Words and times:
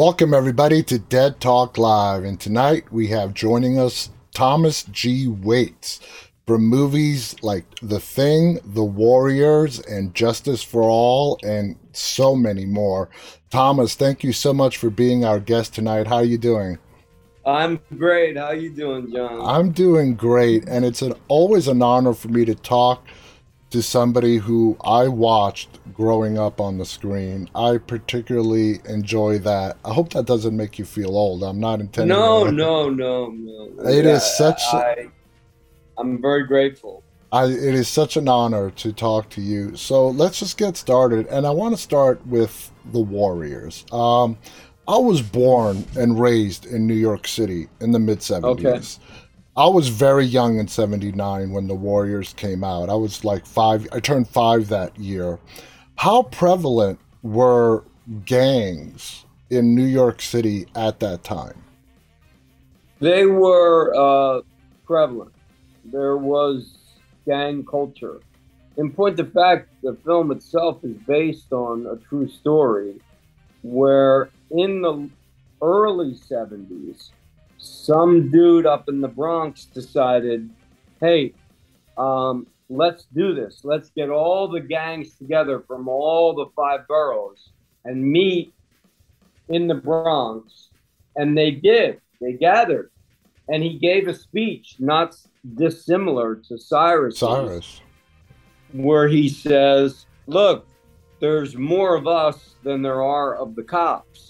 Welcome, 0.00 0.32
everybody, 0.32 0.82
to 0.84 0.98
Dead 0.98 1.42
Talk 1.42 1.76
Live. 1.76 2.24
And 2.24 2.40
tonight 2.40 2.90
we 2.90 3.08
have 3.08 3.34
joining 3.34 3.78
us 3.78 4.08
Thomas 4.34 4.84
G. 4.84 5.28
Waites 5.28 6.00
from 6.46 6.62
movies 6.62 7.36
like 7.42 7.66
The 7.82 8.00
Thing, 8.00 8.60
The 8.64 8.82
Warriors, 8.82 9.78
and 9.78 10.14
Justice 10.14 10.62
for 10.62 10.84
All, 10.84 11.38
and 11.42 11.76
so 11.92 12.34
many 12.34 12.64
more. 12.64 13.10
Thomas, 13.50 13.94
thank 13.94 14.24
you 14.24 14.32
so 14.32 14.54
much 14.54 14.78
for 14.78 14.88
being 14.88 15.26
our 15.26 15.38
guest 15.38 15.74
tonight. 15.74 16.06
How 16.06 16.16
are 16.16 16.24
you 16.24 16.38
doing? 16.38 16.78
I'm 17.44 17.78
great. 17.98 18.38
How 18.38 18.46
are 18.46 18.54
you 18.54 18.70
doing, 18.70 19.12
John? 19.12 19.42
I'm 19.42 19.70
doing 19.70 20.14
great, 20.14 20.66
and 20.66 20.82
it's 20.82 21.02
an, 21.02 21.12
always 21.28 21.68
an 21.68 21.82
honor 21.82 22.14
for 22.14 22.28
me 22.28 22.46
to 22.46 22.54
talk 22.54 23.06
to 23.70 23.82
somebody 23.82 24.36
who 24.36 24.76
I 24.84 25.08
watched 25.08 25.68
growing 25.94 26.38
up 26.38 26.60
on 26.60 26.78
the 26.78 26.84
screen. 26.84 27.48
I 27.54 27.78
particularly 27.78 28.80
enjoy 28.88 29.38
that. 29.40 29.76
I 29.84 29.92
hope 29.92 30.12
that 30.12 30.26
doesn't 30.26 30.56
make 30.56 30.78
you 30.78 30.84
feel 30.84 31.16
old. 31.16 31.42
I'm 31.44 31.60
not 31.60 31.80
intending. 31.80 32.16
No, 32.16 32.44
no, 32.44 32.90
no, 32.90 33.30
no. 33.30 33.88
It 33.88 34.04
yeah, 34.04 34.12
is 34.12 34.36
such. 34.36 34.60
I, 34.72 35.06
I'm 35.98 36.20
very 36.20 36.46
grateful. 36.46 37.04
I, 37.32 37.44
it 37.44 37.74
is 37.74 37.86
such 37.86 38.16
an 38.16 38.28
honor 38.28 38.70
to 38.72 38.92
talk 38.92 39.28
to 39.30 39.40
you. 39.40 39.76
So 39.76 40.08
let's 40.08 40.40
just 40.40 40.58
get 40.58 40.76
started. 40.76 41.26
And 41.28 41.46
I 41.46 41.50
want 41.50 41.76
to 41.76 41.80
start 41.80 42.26
with 42.26 42.72
the 42.86 43.00
Warriors. 43.00 43.84
Um, 43.92 44.36
I 44.88 44.96
was 44.96 45.22
born 45.22 45.84
and 45.96 46.20
raised 46.20 46.66
in 46.66 46.88
New 46.88 46.94
York 46.94 47.28
City 47.28 47.68
in 47.80 47.92
the 47.92 48.00
mid 48.00 48.18
70s. 48.18 48.44
Okay. 48.44 48.82
I 49.56 49.66
was 49.66 49.88
very 49.88 50.24
young 50.24 50.58
in 50.58 50.68
79 50.68 51.50
when 51.50 51.66
the 51.66 51.74
Warriors 51.74 52.32
came 52.34 52.62
out. 52.62 52.88
I 52.88 52.94
was 52.94 53.24
like 53.24 53.44
five, 53.44 53.86
I 53.92 54.00
turned 54.00 54.28
five 54.28 54.68
that 54.68 54.96
year. 54.98 55.38
How 55.96 56.22
prevalent 56.22 57.00
were 57.22 57.84
gangs 58.24 59.24
in 59.50 59.74
New 59.74 59.84
York 59.84 60.22
City 60.22 60.66
at 60.76 61.00
that 61.00 61.24
time? 61.24 61.64
They 63.00 63.26
were 63.26 63.92
uh, 63.94 64.42
prevalent. 64.86 65.32
There 65.84 66.16
was 66.16 66.78
gang 67.26 67.64
culture. 67.64 68.20
In 68.76 68.92
point 68.92 69.18
of 69.18 69.32
fact, 69.32 69.68
the 69.82 69.96
film 70.04 70.30
itself 70.30 70.84
is 70.84 70.96
based 71.06 71.52
on 71.52 71.86
a 71.86 71.96
true 72.08 72.28
story 72.28 73.00
where 73.62 74.30
in 74.50 74.82
the 74.82 75.10
early 75.60 76.14
70s, 76.14 77.10
some 77.60 78.30
dude 78.30 78.66
up 78.66 78.88
in 78.88 79.00
the 79.00 79.08
Bronx 79.08 79.66
decided, 79.66 80.48
hey, 81.00 81.34
um, 81.98 82.46
let's 82.70 83.04
do 83.14 83.34
this. 83.34 83.60
Let's 83.64 83.90
get 83.90 84.08
all 84.08 84.48
the 84.48 84.60
gangs 84.60 85.14
together 85.16 85.60
from 85.60 85.86
all 85.86 86.34
the 86.34 86.46
five 86.56 86.88
boroughs 86.88 87.50
and 87.84 88.02
meet 88.02 88.54
in 89.48 89.66
the 89.66 89.74
Bronx. 89.74 90.68
And 91.16 91.36
they 91.36 91.50
did. 91.50 92.00
They 92.20 92.32
gathered. 92.32 92.90
And 93.48 93.62
he 93.62 93.78
gave 93.78 94.08
a 94.08 94.14
speech 94.14 94.76
not 94.78 95.16
dissimilar 95.56 96.36
to 96.36 96.56
Cyrus. 96.56 97.18
Cyrus. 97.18 97.82
Where 98.72 99.08
he 99.08 99.28
says, 99.28 100.06
look, 100.26 100.66
there's 101.18 101.56
more 101.56 101.96
of 101.96 102.06
us 102.06 102.54
than 102.62 102.80
there 102.80 103.02
are 103.02 103.34
of 103.34 103.54
the 103.54 103.64
cops. 103.64 104.29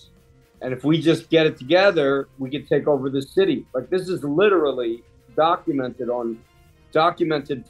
And 0.62 0.72
if 0.72 0.84
we 0.84 1.00
just 1.00 1.30
get 1.30 1.46
it 1.46 1.56
together, 1.56 2.28
we 2.38 2.50
could 2.50 2.68
take 2.68 2.86
over 2.86 3.08
the 3.08 3.22
city. 3.22 3.66
Like 3.74 3.88
this 3.88 4.08
is 4.08 4.22
literally 4.24 5.02
documented 5.36 6.10
on 6.10 6.38
documented 6.92 7.64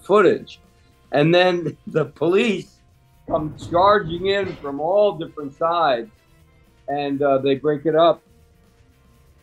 footage. 0.00 0.60
And 1.12 1.34
then 1.34 1.76
the 1.86 2.06
police 2.06 2.76
come 3.28 3.54
charging 3.70 4.26
in 4.26 4.56
from 4.56 4.80
all 4.80 5.12
different 5.12 5.54
sides 5.56 6.10
and 6.88 7.22
uh, 7.22 7.38
they 7.38 7.56
break 7.56 7.86
it 7.86 7.94
up. 7.94 8.22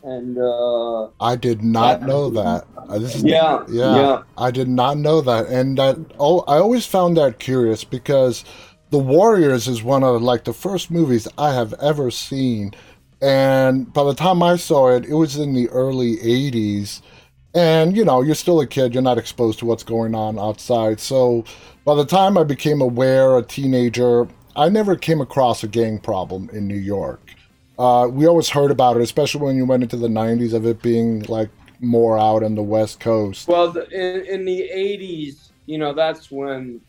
And 0.02 0.38
uh, 0.38 1.08
I 1.20 1.36
did 1.36 1.62
not 1.62 2.02
know 2.02 2.30
that. 2.30 2.64
This 2.98 3.16
is, 3.16 3.22
yeah, 3.22 3.64
yeah, 3.68 3.96
yeah, 3.96 4.22
I 4.38 4.50
did 4.50 4.68
not 4.68 4.96
know 4.96 5.20
that. 5.20 5.46
And 5.48 5.76
that 5.76 5.98
oh, 6.18 6.40
I 6.48 6.56
always 6.56 6.86
found 6.86 7.18
that 7.18 7.38
curious 7.38 7.84
because 7.84 8.44
the 8.88 8.98
Warriors 8.98 9.68
is 9.68 9.82
one 9.82 10.02
of 10.02 10.22
like 10.22 10.44
the 10.44 10.54
first 10.54 10.90
movies 10.90 11.28
I 11.36 11.52
have 11.52 11.74
ever 11.74 12.10
seen. 12.10 12.72
And 13.22 13.92
by 13.92 14.04
the 14.04 14.14
time 14.14 14.42
I 14.42 14.56
saw 14.56 14.90
it, 14.94 15.04
it 15.04 15.14
was 15.14 15.36
in 15.36 15.54
the 15.54 15.68
early 15.68 16.16
80s. 16.18 17.02
And, 17.54 17.96
you 17.96 18.04
know, 18.04 18.22
you're 18.22 18.34
still 18.34 18.60
a 18.60 18.66
kid, 18.66 18.94
you're 18.94 19.02
not 19.02 19.18
exposed 19.18 19.58
to 19.58 19.66
what's 19.66 19.82
going 19.82 20.14
on 20.14 20.38
outside. 20.38 21.00
So 21.00 21.44
by 21.84 21.94
the 21.94 22.06
time 22.06 22.38
I 22.38 22.44
became 22.44 22.80
aware, 22.80 23.36
a 23.36 23.42
teenager, 23.42 24.28
I 24.54 24.68
never 24.68 24.96
came 24.96 25.20
across 25.20 25.64
a 25.64 25.68
gang 25.68 25.98
problem 25.98 26.48
in 26.52 26.68
New 26.68 26.78
York. 26.78 27.34
Uh, 27.78 28.06
we 28.10 28.26
always 28.26 28.48
heard 28.48 28.70
about 28.70 28.96
it, 28.96 29.02
especially 29.02 29.40
when 29.40 29.56
you 29.56 29.64
went 29.64 29.82
into 29.82 29.96
the 29.96 30.08
90s 30.08 30.52
of 30.52 30.66
it 30.66 30.82
being 30.82 31.22
like 31.22 31.48
more 31.80 32.18
out 32.18 32.42
on 32.42 32.54
the 32.54 32.62
West 32.62 33.00
Coast. 33.00 33.48
Well, 33.48 33.72
the, 33.72 33.88
in, 33.88 34.26
in 34.26 34.44
the 34.44 34.70
80s, 34.72 35.50
you 35.66 35.78
know, 35.78 35.92
that's 35.92 36.30
when 36.30 36.80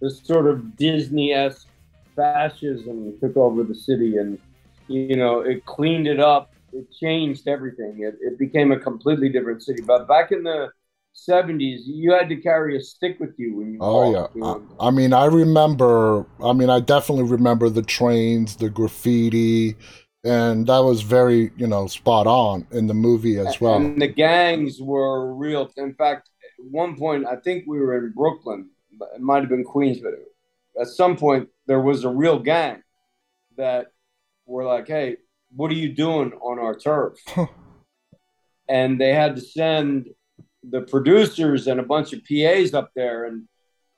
this 0.00 0.20
sort 0.22 0.46
of 0.46 0.76
Disney-esque 0.76 1.66
fascism 2.14 3.18
took 3.20 3.36
over 3.36 3.62
the 3.62 3.74
city, 3.74 4.18
and 4.18 4.38
you 4.88 5.16
know 5.16 5.40
it 5.40 5.64
cleaned 5.66 6.06
it 6.06 6.20
up. 6.20 6.52
It 6.72 6.86
changed 7.00 7.48
everything. 7.48 7.98
It, 8.00 8.16
it 8.20 8.38
became 8.38 8.72
a 8.72 8.78
completely 8.78 9.28
different 9.28 9.62
city. 9.62 9.82
But 9.82 10.06
back 10.06 10.32
in 10.32 10.42
the 10.42 10.68
70s, 11.14 11.80
you 11.86 12.12
had 12.12 12.28
to 12.28 12.36
carry 12.36 12.76
a 12.76 12.80
stick 12.80 13.18
with 13.18 13.34
you 13.38 13.56
when 13.56 13.72
you. 13.72 13.78
Oh 13.80 14.12
yeah, 14.12 14.44
I, 14.80 14.88
I, 14.88 14.90
mean, 14.90 15.12
I 15.12 15.26
remember. 15.26 16.26
I 16.42 16.52
mean, 16.52 16.70
I 16.70 16.80
definitely 16.80 17.24
remember 17.24 17.68
the 17.68 17.82
trains, 17.82 18.56
the 18.56 18.68
graffiti, 18.68 19.76
and 20.24 20.66
that 20.66 20.80
was 20.80 21.02
very, 21.02 21.52
you 21.56 21.66
know, 21.66 21.86
spot 21.86 22.26
on 22.26 22.66
in 22.72 22.86
the 22.86 22.94
movie 22.94 23.38
as 23.38 23.60
well. 23.60 23.76
And 23.76 24.00
the 24.00 24.08
gangs 24.08 24.80
were 24.80 25.34
real. 25.34 25.70
In 25.76 25.94
fact, 25.94 26.28
at 26.44 26.64
one 26.70 26.96
point, 26.96 27.26
I 27.26 27.36
think 27.36 27.64
we 27.66 27.78
were 27.78 27.96
in 27.96 28.12
Brooklyn 28.12 28.70
it 29.14 29.20
might 29.20 29.40
have 29.40 29.48
been 29.48 29.64
Queens, 29.64 29.98
but 30.00 30.14
at 30.80 30.88
some 30.88 31.16
point 31.16 31.48
there 31.66 31.80
was 31.80 32.04
a 32.04 32.08
real 32.08 32.38
gang 32.38 32.82
that 33.56 33.88
were 34.46 34.64
like, 34.64 34.88
"Hey, 34.88 35.16
what 35.54 35.70
are 35.70 35.74
you 35.74 35.92
doing 35.92 36.32
on 36.32 36.58
our 36.58 36.76
turf?" 36.76 37.18
and 38.68 39.00
they 39.00 39.12
had 39.12 39.36
to 39.36 39.42
send 39.42 40.08
the 40.68 40.82
producers 40.82 41.66
and 41.66 41.78
a 41.78 41.82
bunch 41.82 42.12
of 42.12 42.20
PAs 42.24 42.74
up 42.74 42.90
there 42.96 43.24
and 43.24 43.44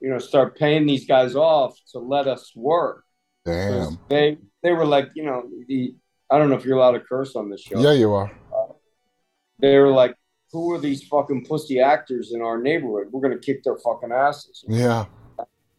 you 0.01 0.11
know 0.11 0.19
start 0.19 0.59
paying 0.59 0.87
these 0.87 1.07
guys 1.07 1.35
off 1.35 1.79
to 1.93 1.99
let 1.99 2.27
us 2.27 2.53
work. 2.55 3.05
Damn. 3.45 3.99
They 4.09 4.39
they 4.63 4.73
were 4.73 4.87
like, 4.87 5.11
you 5.15 5.25
know, 5.25 5.49
the 5.67 5.95
I 6.31 6.39
don't 6.39 6.51
know 6.51 6.57
if 6.57 6.65
you're 6.65 6.77
allowed 6.77 6.93
to 6.93 7.01
curse 7.01 7.37
on 7.37 7.51
this 7.51 7.63
show. 7.63 7.81
Yeah, 7.81 7.93
you 7.93 8.13
are. 8.13 8.31
Uh, 8.53 8.73
they 9.59 9.79
were 9.79 9.91
like, 9.91 10.15
who 10.53 10.73
are 10.73 10.79
these 10.79 11.05
fucking 11.05 11.47
pussy 11.47 11.81
actors 11.81 12.33
in 12.33 12.43
our 12.43 12.61
neighborhood? 12.61 13.09
We're 13.11 13.23
gonna 13.23 13.39
kick 13.41 13.63
their 13.65 13.79
fucking 13.79 14.13
asses. 14.13 14.65
Yeah. 14.69 15.07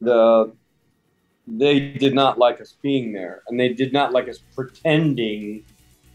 The 0.02 0.54
they 1.58 1.80
did 1.80 2.14
not 2.14 2.38
like 2.38 2.62
us 2.62 2.76
being 2.82 3.12
there, 3.12 3.44
and 3.48 3.60
they 3.60 3.70
did 3.70 3.94
not 3.94 4.12
like 4.12 4.30
us 4.30 4.40
pretending 4.56 5.64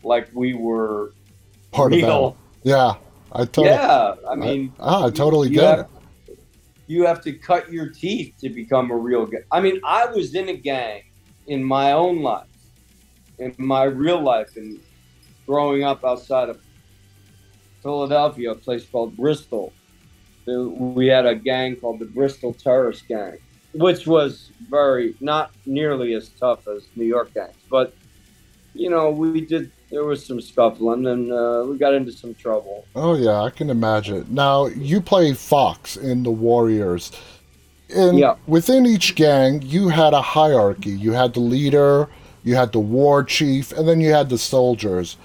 like 0.03 0.28
we 0.34 0.55
were 0.55 1.12
part 1.72 1.93
real. 1.93 2.27
of 2.27 2.37
that. 2.62 2.69
Yeah, 2.69 2.95
I 3.33 3.45
totally. 3.45 3.69
Yeah, 3.69 4.15
I 4.28 4.34
mean, 4.34 4.72
I, 4.78 4.83
ah, 4.83 5.06
I 5.06 5.11
totally 5.11 5.49
you, 5.49 5.56
get 5.56 5.78
have, 5.78 5.89
it. 6.28 6.39
You 6.87 7.06
have 7.06 7.22
to 7.22 7.33
cut 7.33 7.72
your 7.72 7.89
teeth 7.89 8.34
to 8.41 8.48
become 8.51 8.91
a 8.91 8.97
real 8.97 9.27
guy. 9.27 9.39
I 9.51 9.60
mean, 9.60 9.81
I 9.84 10.07
was 10.07 10.34
in 10.34 10.48
a 10.48 10.57
gang 10.57 11.03
in 11.47 11.65
my 11.65 11.92
own 11.92 12.22
life, 12.22 12.47
in 13.39 13.54
my 13.59 13.84
real 13.84 14.21
life, 14.21 14.57
and 14.57 14.81
growing 15.47 15.83
up 15.83 16.04
outside 16.04 16.48
of 16.48 16.60
Philadelphia, 17.83 18.53
a 18.53 18.54
place 18.54 18.84
called 18.84 19.16
Bristol. 19.16 19.72
We 20.47 21.07
had 21.07 21.27
a 21.27 21.34
gang 21.34 21.77
called 21.77 22.01
the 22.01 22.07
Bristol 22.07 22.53
Terrorist 22.53 23.09
Gang, 23.09 23.39
which 23.74 24.06
was 24.06 24.50
very 24.71 25.15
not 25.21 25.50
nearly 25.66 26.15
as 26.15 26.28
tough 26.30 26.66
as 26.68 26.86
New 26.97 27.04
York 27.04 27.34
gangs, 27.34 27.54
but 27.71 27.94
you 28.74 28.91
know 28.91 29.10
we 29.10 29.41
did. 29.41 29.71
There 29.91 30.04
was 30.04 30.24
some 30.24 30.41
scuffling, 30.41 31.06
and 31.06 31.30
uh, 31.30 31.65
we 31.68 31.78
got 31.78 31.94
into 31.94 32.12
some 32.12 32.34
trouble. 32.34 32.86
Oh 32.97 33.15
yeah, 33.15 33.42
I 33.42 33.50
can 33.50 33.71
imagine. 33.71 34.26
Now 34.28 34.66
you 34.66 35.00
play 35.00 35.32
Fox 35.34 35.97
in 35.97 36.22
the 36.22 36.30
Warriors. 36.30 37.12
And 37.94 38.18
yeah. 38.18 38.36
within 38.47 38.86
each 38.86 39.15
gang, 39.15 39.62
you 39.62 39.88
had 39.88 40.15
a 40.15 40.22
hierarchy. 40.22 40.91
You 40.91 41.12
had 41.12 41.34
the 41.34 41.41
leader, 41.41 42.09
you 42.42 42.56
had 42.56 42.72
the 42.72 42.80
war 42.80 43.22
chief, 43.22 43.72
and 43.72 43.86
then 43.86 44.00
you 44.00 44.12
had 44.12 44.30
the 44.30 44.38
soldiers. 44.38 45.16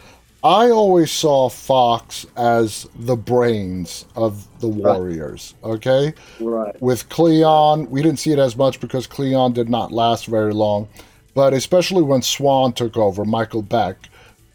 I 0.43 0.69
always 0.69 1.11
saw 1.11 1.49
Fox 1.49 2.25
as 2.37 2.87
the 2.95 3.17
brains 3.17 4.05
of 4.15 4.47
the 4.61 4.69
Warriors, 4.69 5.53
okay? 5.63 6.13
Right. 6.39 6.81
With 6.81 7.09
Cleon, 7.09 7.89
we 7.89 8.01
didn't 8.01 8.19
see 8.19 8.31
it 8.31 8.39
as 8.39 8.55
much 8.55 8.79
because 8.79 9.05
Cleon 9.05 9.51
did 9.51 9.69
not 9.69 9.91
last 9.91 10.27
very 10.27 10.53
long, 10.53 10.87
but 11.33 11.53
especially 11.53 12.03
when 12.03 12.21
Swan 12.21 12.71
took 12.71 12.95
over, 12.95 13.25
Michael 13.25 13.61
Beck, 13.61 13.97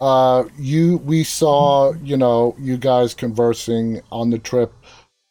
uh, 0.00 0.44
you 0.58 0.98
we 0.98 1.22
saw, 1.22 1.92
you 2.02 2.16
know, 2.16 2.56
you 2.58 2.78
guys 2.78 3.12
conversing 3.12 4.00
on 4.10 4.30
the 4.30 4.38
trip 4.38 4.72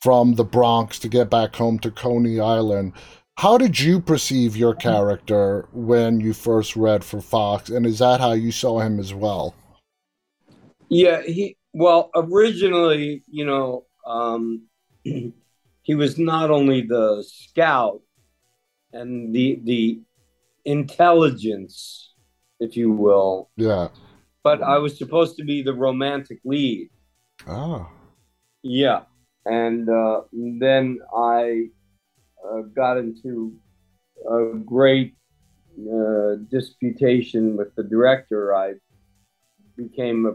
from 0.02 0.36
the 0.36 0.44
Bronx 0.44 1.00
to 1.00 1.08
get 1.08 1.32
back 1.32 1.56
home 1.56 1.80
to 1.80 1.90
Coney 1.90 2.40
Island. 2.40 2.94
how 3.38 3.58
did 3.58 3.80
you 3.80 4.00
perceive 4.00 4.56
your 4.56 4.76
character 4.76 5.68
when 5.74 6.20
you 6.20 6.34
first 6.34 6.76
read 6.76 7.04
for 7.04 7.22
Fox, 7.22 7.70
and 7.70 7.88
is 7.88 7.98
that 8.00 8.20
how 8.20 8.34
you 8.34 8.52
saw 8.52 8.80
him 8.80 9.00
as 9.00 9.16
well? 9.16 9.56
Yeah, 10.90 11.22
he 11.24 11.58
well 11.74 12.10
originally, 12.16 13.24
you 13.28 13.46
know, 13.46 13.86
um, 14.06 14.68
he 15.04 15.96
was 15.96 16.18
not 16.18 16.52
only 16.52 16.82
the 16.82 17.24
scout 17.28 18.02
and 18.92 19.34
the 19.34 19.60
the 19.64 20.02
intelligence, 20.66 22.14
if 22.60 22.78
you 22.78 22.92
will. 22.92 23.50
Yeah. 23.58 23.90
But 24.44 24.62
I 24.62 24.78
was 24.78 24.98
supposed 24.98 25.38
to 25.38 25.46
be 25.46 25.62
the 25.62 25.74
romantic 25.74 26.40
lead. 26.44 26.90
Oh. 27.48 27.90
Yeah, 28.62 29.04
and 29.46 29.90
uh, 29.90 30.22
then 30.32 31.00
I 31.16 31.68
uh, 32.46 32.62
got 32.76 32.98
into 32.98 33.54
a 34.30 34.58
great 34.58 35.16
uh, 35.80 36.36
disputation 36.50 37.58
with 37.58 37.76
the 37.76 37.84
director. 37.84 38.56
I 38.56 38.74
became 39.76 40.26
a 40.26 40.34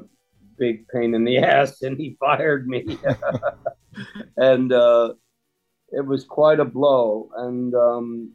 big 0.58 0.86
pain 0.88 1.14
in 1.14 1.24
the 1.24 1.38
ass, 1.54 1.82
and 1.82 1.96
he 1.98 2.16
fired 2.20 2.66
me. 2.68 2.98
and 4.36 4.72
uh, 4.72 5.14
it 5.90 6.04
was 6.04 6.24
quite 6.24 6.60
a 6.60 6.64
blow, 6.64 7.30
and 7.36 7.74
um, 7.74 8.32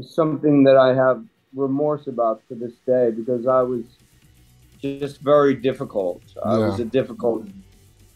something 0.00 0.64
that 0.64 0.76
I 0.76 0.94
have 0.94 1.22
remorse 1.54 2.06
about 2.06 2.42
to 2.48 2.54
this 2.54 2.74
day 2.86 3.10
because 3.10 3.46
I 3.46 3.62
was 3.62 3.84
just 4.80 5.20
very 5.20 5.54
difficult. 5.54 6.22
I 6.44 6.58
Yeah. 6.58 6.66
was 6.66 6.80
a 6.80 6.84
difficult. 6.84 7.46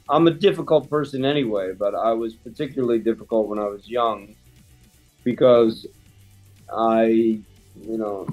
I'm 0.08 0.26
a 0.26 0.30
difficult 0.30 0.90
person 0.90 1.24
anyway, 1.24 1.72
but 1.72 1.94
I 1.94 2.12
was 2.12 2.34
particularly 2.34 2.98
difficult 2.98 3.48
when 3.48 3.58
I 3.58 3.64
was 3.64 3.88
young 3.88 4.34
because 5.24 5.86
I, 6.70 7.06
you 7.88 7.98
know, 7.98 8.26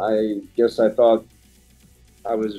I 0.00 0.40
guess 0.56 0.78
I 0.78 0.88
thought 0.88 1.26
I 2.24 2.34
was, 2.34 2.54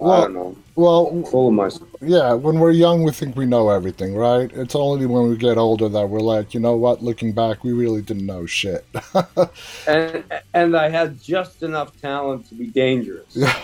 I 0.00 0.04
Well- 0.04 0.20
don't 0.22 0.34
know, 0.34 0.56
Well, 0.76 1.22
full 1.30 1.48
of 1.48 1.54
myself. 1.54 1.88
yeah, 2.00 2.32
when 2.34 2.58
we're 2.58 2.72
young, 2.72 3.04
we 3.04 3.12
think 3.12 3.36
we 3.36 3.46
know 3.46 3.68
everything, 3.70 4.14
right? 4.16 4.50
It's 4.52 4.74
only 4.74 5.06
when 5.06 5.28
we 5.30 5.36
get 5.36 5.56
older 5.56 5.88
that 5.88 6.08
we're 6.10 6.18
like, 6.20 6.52
you 6.52 6.58
know 6.60 6.76
what? 6.76 7.02
Looking 7.02 7.32
back, 7.32 7.62
we 7.62 7.72
really 7.72 8.02
didn't 8.02 8.26
know 8.26 8.44
shit. 8.46 8.84
And 9.86 10.24
and 10.52 10.76
I 10.76 10.88
had 10.88 11.20
just 11.22 11.62
enough 11.62 11.98
talent 12.00 12.48
to 12.48 12.54
be 12.54 12.66
dangerous. 12.66 13.26
yeah. 13.34 13.54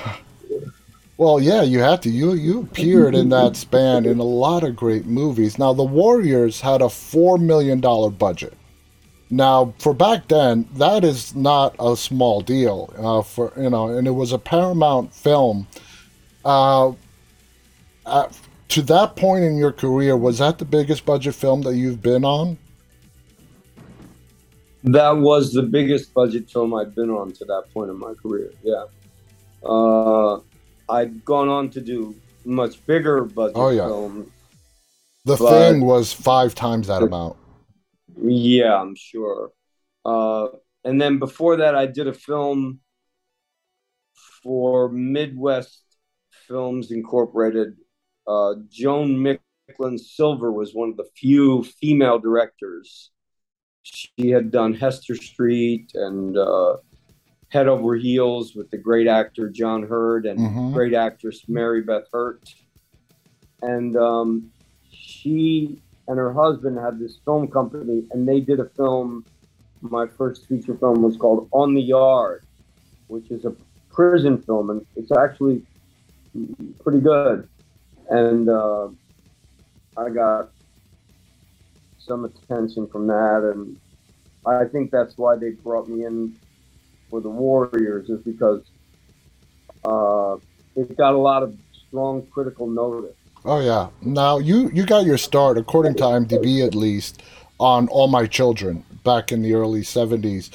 Well, 1.18 1.38
yeah, 1.40 1.62
you 1.62 1.80
had 1.80 2.00
to. 2.02 2.10
You 2.10 2.32
you 2.32 2.60
appeared 2.60 3.14
in 3.14 3.28
that 3.30 3.56
span 3.56 4.06
in 4.06 4.18
a 4.20 4.24
lot 4.24 4.62
of 4.62 4.74
great 4.76 5.04
movies. 5.06 5.58
Now, 5.58 5.72
The 5.74 5.82
Warriors 5.84 6.60
had 6.62 6.80
a 6.80 6.88
four 6.88 7.36
million 7.38 7.80
dollar 7.80 8.08
budget. 8.10 8.54
Now, 9.32 9.74
for 9.78 9.92
back 9.94 10.28
then, 10.28 10.66
that 10.76 11.04
is 11.04 11.34
not 11.34 11.74
a 11.78 11.94
small 11.96 12.40
deal. 12.40 12.92
Uh, 12.96 13.22
for 13.22 13.52
you 13.56 13.68
know, 13.70 13.88
and 13.88 14.06
it 14.06 14.12
was 14.14 14.32
a 14.32 14.38
Paramount 14.38 15.12
film. 15.14 15.66
Uh, 16.44 16.92
at, 18.06 18.38
to 18.68 18.82
that 18.82 19.16
point 19.16 19.44
in 19.44 19.56
your 19.56 19.72
career, 19.72 20.16
was 20.16 20.38
that 20.38 20.58
the 20.58 20.64
biggest 20.64 21.04
budget 21.04 21.34
film 21.34 21.62
that 21.62 21.74
you've 21.76 22.02
been 22.02 22.24
on? 22.24 22.56
That 24.84 25.10
was 25.10 25.52
the 25.52 25.62
biggest 25.62 26.14
budget 26.14 26.50
film 26.50 26.74
I'd 26.74 26.94
been 26.94 27.10
on 27.10 27.32
to 27.32 27.44
that 27.46 27.64
point 27.74 27.90
in 27.90 27.98
my 27.98 28.14
career. 28.14 28.50
Yeah. 28.62 28.84
Uh, 29.62 30.40
I'd 30.88 31.22
gone 31.24 31.48
on 31.48 31.68
to 31.70 31.80
do 31.80 32.14
much 32.44 32.84
bigger 32.86 33.24
budget 33.24 33.56
Oh, 33.56 33.68
yeah. 33.68 33.86
films. 33.86 34.30
The 35.26 35.36
thing 35.36 35.84
was 35.84 36.12
five 36.12 36.54
times 36.54 36.86
that 36.86 37.02
amount. 37.08 37.36
Yeah, 38.16 38.74
I'm 38.80 38.94
sure. 38.96 39.50
Uh, 40.04 40.48
and 40.84 40.98
then 40.98 41.18
before 41.18 41.56
that, 41.56 41.74
I 41.74 41.84
did 41.86 42.08
a 42.08 42.14
film 42.14 42.80
for 44.42 44.88
Midwest 44.88 45.82
Films 46.54 46.90
Incorporated. 46.90 47.76
Uh, 48.26 48.54
Joan 48.68 49.16
Micklin 49.16 49.98
Silver 49.98 50.50
was 50.52 50.74
one 50.74 50.90
of 50.90 50.96
the 50.96 51.08
few 51.16 51.62
female 51.62 52.18
directors. 52.18 53.10
She 53.82 54.30
had 54.30 54.50
done 54.50 54.74
Hester 54.74 55.14
Street 55.14 55.92
and 55.94 56.36
uh, 56.36 56.78
Head 57.48 57.68
Over 57.68 57.94
Heels 57.94 58.54
with 58.56 58.68
the 58.70 58.78
great 58.78 59.06
actor 59.06 59.48
John 59.48 59.84
Heard 59.84 60.26
and 60.26 60.38
Mhm. 60.40 60.72
great 60.74 60.92
actress 60.92 61.48
Mary 61.48 61.82
Beth 61.82 62.06
Hurt. 62.12 62.42
And 63.62 63.96
um, 63.96 64.50
she 64.90 65.80
and 66.08 66.18
her 66.18 66.32
husband 66.32 66.78
had 66.78 66.98
this 66.98 67.18
film 67.24 67.46
company, 67.48 68.04
and 68.10 68.28
they 68.28 68.40
did 68.40 68.58
a 68.58 68.68
film. 68.70 69.24
My 69.82 70.06
first 70.06 70.46
feature 70.46 70.74
film 70.76 71.00
was 71.02 71.16
called 71.16 71.48
On 71.52 71.74
the 71.74 71.80
Yard, 71.82 72.44
which 73.06 73.30
is 73.30 73.44
a 73.44 73.54
prison 73.90 74.38
film, 74.42 74.70
and 74.70 74.84
it's 74.96 75.12
actually 75.12 75.62
pretty 76.82 77.00
good. 77.00 77.48
And 78.08 78.48
uh, 78.48 78.88
I 79.96 80.10
got 80.10 80.50
some 81.98 82.24
attention 82.24 82.88
from 82.88 83.06
that, 83.06 83.52
and 83.54 83.78
I 84.44 84.64
think 84.64 84.90
that's 84.90 85.16
why 85.16 85.36
they 85.36 85.50
brought 85.50 85.88
me 85.88 86.04
in 86.04 86.36
for 87.08 87.20
the 87.20 87.28
Warriors, 87.28 88.08
is 88.08 88.22
because 88.22 88.62
uh, 89.84 90.36
it 90.76 90.96
got 90.96 91.14
a 91.14 91.18
lot 91.18 91.42
of 91.42 91.56
strong 91.88 92.26
critical 92.26 92.66
notice. 92.66 93.14
Oh 93.44 93.60
yeah. 93.60 93.88
Now 94.02 94.38
you 94.38 94.70
you 94.74 94.84
got 94.84 95.06
your 95.06 95.18
start, 95.18 95.56
according 95.56 95.94
to 95.96 96.02
IMDb 96.02 96.66
at 96.66 96.74
least, 96.74 97.22
on 97.58 97.88
All 97.88 98.08
My 98.08 98.26
Children 98.26 98.84
back 99.04 99.32
in 99.32 99.42
the 99.42 99.54
early 99.54 99.80
'70s. 99.80 100.50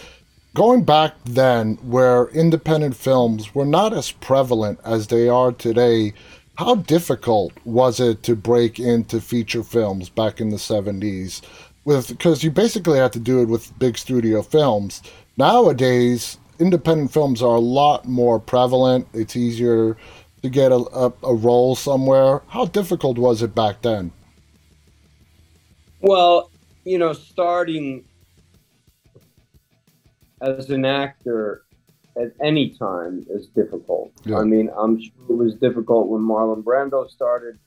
Going 0.55 0.85
back 0.85 1.15
then, 1.25 1.75
where 1.81 2.29
independent 2.29 2.95
films 2.95 3.53
were 3.53 3.65
not 3.65 3.91
as 3.91 4.13
prevalent 4.13 4.79
as 4.85 5.07
they 5.07 5.27
are 5.27 5.51
today, 5.51 6.13
how 6.57 6.75
difficult 6.75 7.51
was 7.65 7.99
it 7.99 8.23
to 8.23 8.37
break 8.37 8.79
into 8.79 9.19
feature 9.19 9.63
films 9.63 10.07
back 10.07 10.39
in 10.39 10.51
the 10.51 10.55
'70s? 10.55 11.41
With 11.83 12.07
because 12.07 12.41
you 12.41 12.51
basically 12.51 12.99
had 12.99 13.11
to 13.11 13.19
do 13.19 13.41
it 13.41 13.49
with 13.49 13.77
big 13.79 13.97
studio 13.97 14.41
films. 14.41 15.01
Nowadays, 15.35 16.37
independent 16.57 17.11
films 17.11 17.41
are 17.41 17.55
a 17.55 17.59
lot 17.59 18.07
more 18.07 18.39
prevalent. 18.39 19.09
It's 19.13 19.35
easier 19.35 19.97
to 20.41 20.49
get 20.49 20.71
a, 20.71 20.85
a, 20.93 21.11
a 21.23 21.35
role 21.35 21.75
somewhere. 21.75 22.43
How 22.47 22.63
difficult 22.63 23.17
was 23.17 23.41
it 23.41 23.53
back 23.55 23.81
then? 23.81 24.13
Well, 25.99 26.49
you 26.85 26.97
know, 26.97 27.11
starting 27.11 28.05
as 30.45 30.69
an 30.69 30.85
actor 30.85 31.65
at 32.17 32.31
any 32.41 32.69
time 32.69 33.25
is 33.29 33.47
difficult. 33.47 34.11
Yeah. 34.25 34.37
I 34.37 34.43
mean, 34.43 34.69
I'm 34.77 35.01
sure 35.01 35.11
it 35.29 35.33
was 35.33 35.55
difficult 35.55 36.07
when 36.07 36.21
Marlon 36.21 36.63
Brando 36.63 37.09
started. 37.09 37.59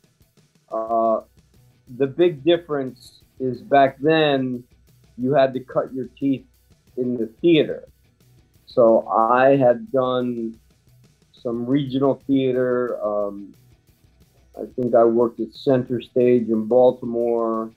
Uh, 0.70 1.20
the 1.96 2.06
big 2.06 2.44
difference 2.44 3.22
is 3.40 3.60
back 3.60 3.98
then 4.00 4.64
you 5.16 5.34
had 5.34 5.52
to 5.54 5.60
cut 5.60 5.92
your 5.92 6.06
teeth 6.18 6.46
in 6.96 7.16
the 7.16 7.26
theater. 7.40 7.88
So 8.66 9.06
I 9.08 9.56
had 9.56 9.90
done 9.90 10.58
some 11.32 11.66
regional 11.66 12.22
theater. 12.26 13.02
Um, 13.02 13.54
I 14.56 14.64
think 14.76 14.94
I 14.94 15.04
worked 15.04 15.40
at 15.40 15.54
Center 15.54 16.00
Stage 16.00 16.48
in 16.48 16.66
Baltimore. 16.66 17.70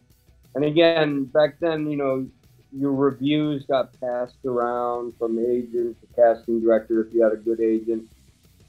And 0.55 0.65
again, 0.65 1.25
back 1.25 1.59
then, 1.59 1.89
you 1.89 1.97
know, 1.97 2.27
your 2.75 2.93
reviews 2.93 3.65
got 3.65 3.99
passed 3.99 4.37
around 4.45 5.13
from 5.17 5.37
agent 5.39 5.97
to 6.01 6.07
casting 6.15 6.61
director 6.61 7.01
if 7.01 7.13
you 7.13 7.23
had 7.23 7.33
a 7.33 7.37
good 7.37 7.59
agent. 7.59 8.07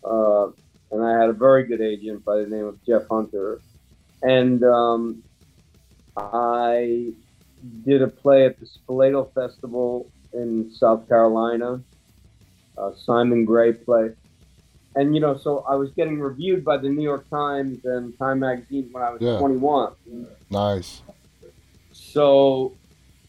Uh, 0.04 0.46
and 0.90 1.02
I 1.02 1.18
had 1.18 1.28
a 1.30 1.32
very 1.32 1.64
good 1.64 1.80
agent 1.80 2.24
by 2.24 2.38
the 2.38 2.46
name 2.46 2.64
of 2.66 2.84
Jeff 2.84 3.02
Hunter. 3.10 3.60
And 4.22 4.62
um, 4.64 5.22
I 6.16 7.12
did 7.84 8.02
a 8.02 8.08
play 8.08 8.44
at 8.46 8.58
the 8.58 8.66
Spoleto 8.66 9.32
Festival 9.32 10.10
in 10.32 10.72
South 10.74 11.08
Carolina, 11.08 11.80
a 12.76 12.92
Simon 12.96 13.44
Gray 13.44 13.72
play. 13.72 14.10
And, 14.94 15.14
you 15.14 15.20
know, 15.20 15.36
so 15.38 15.64
I 15.68 15.76
was 15.76 15.90
getting 15.92 16.20
reviewed 16.20 16.64
by 16.64 16.76
the 16.76 16.88
New 16.88 17.02
York 17.02 17.28
Times 17.30 17.84
and 17.84 18.16
Time 18.18 18.40
Magazine 18.40 18.88
when 18.92 19.02
I 19.02 19.10
was 19.10 19.22
Yeah. 19.22 19.38
21 19.38 19.92
Nice. 20.50 21.02
so 21.92 22.74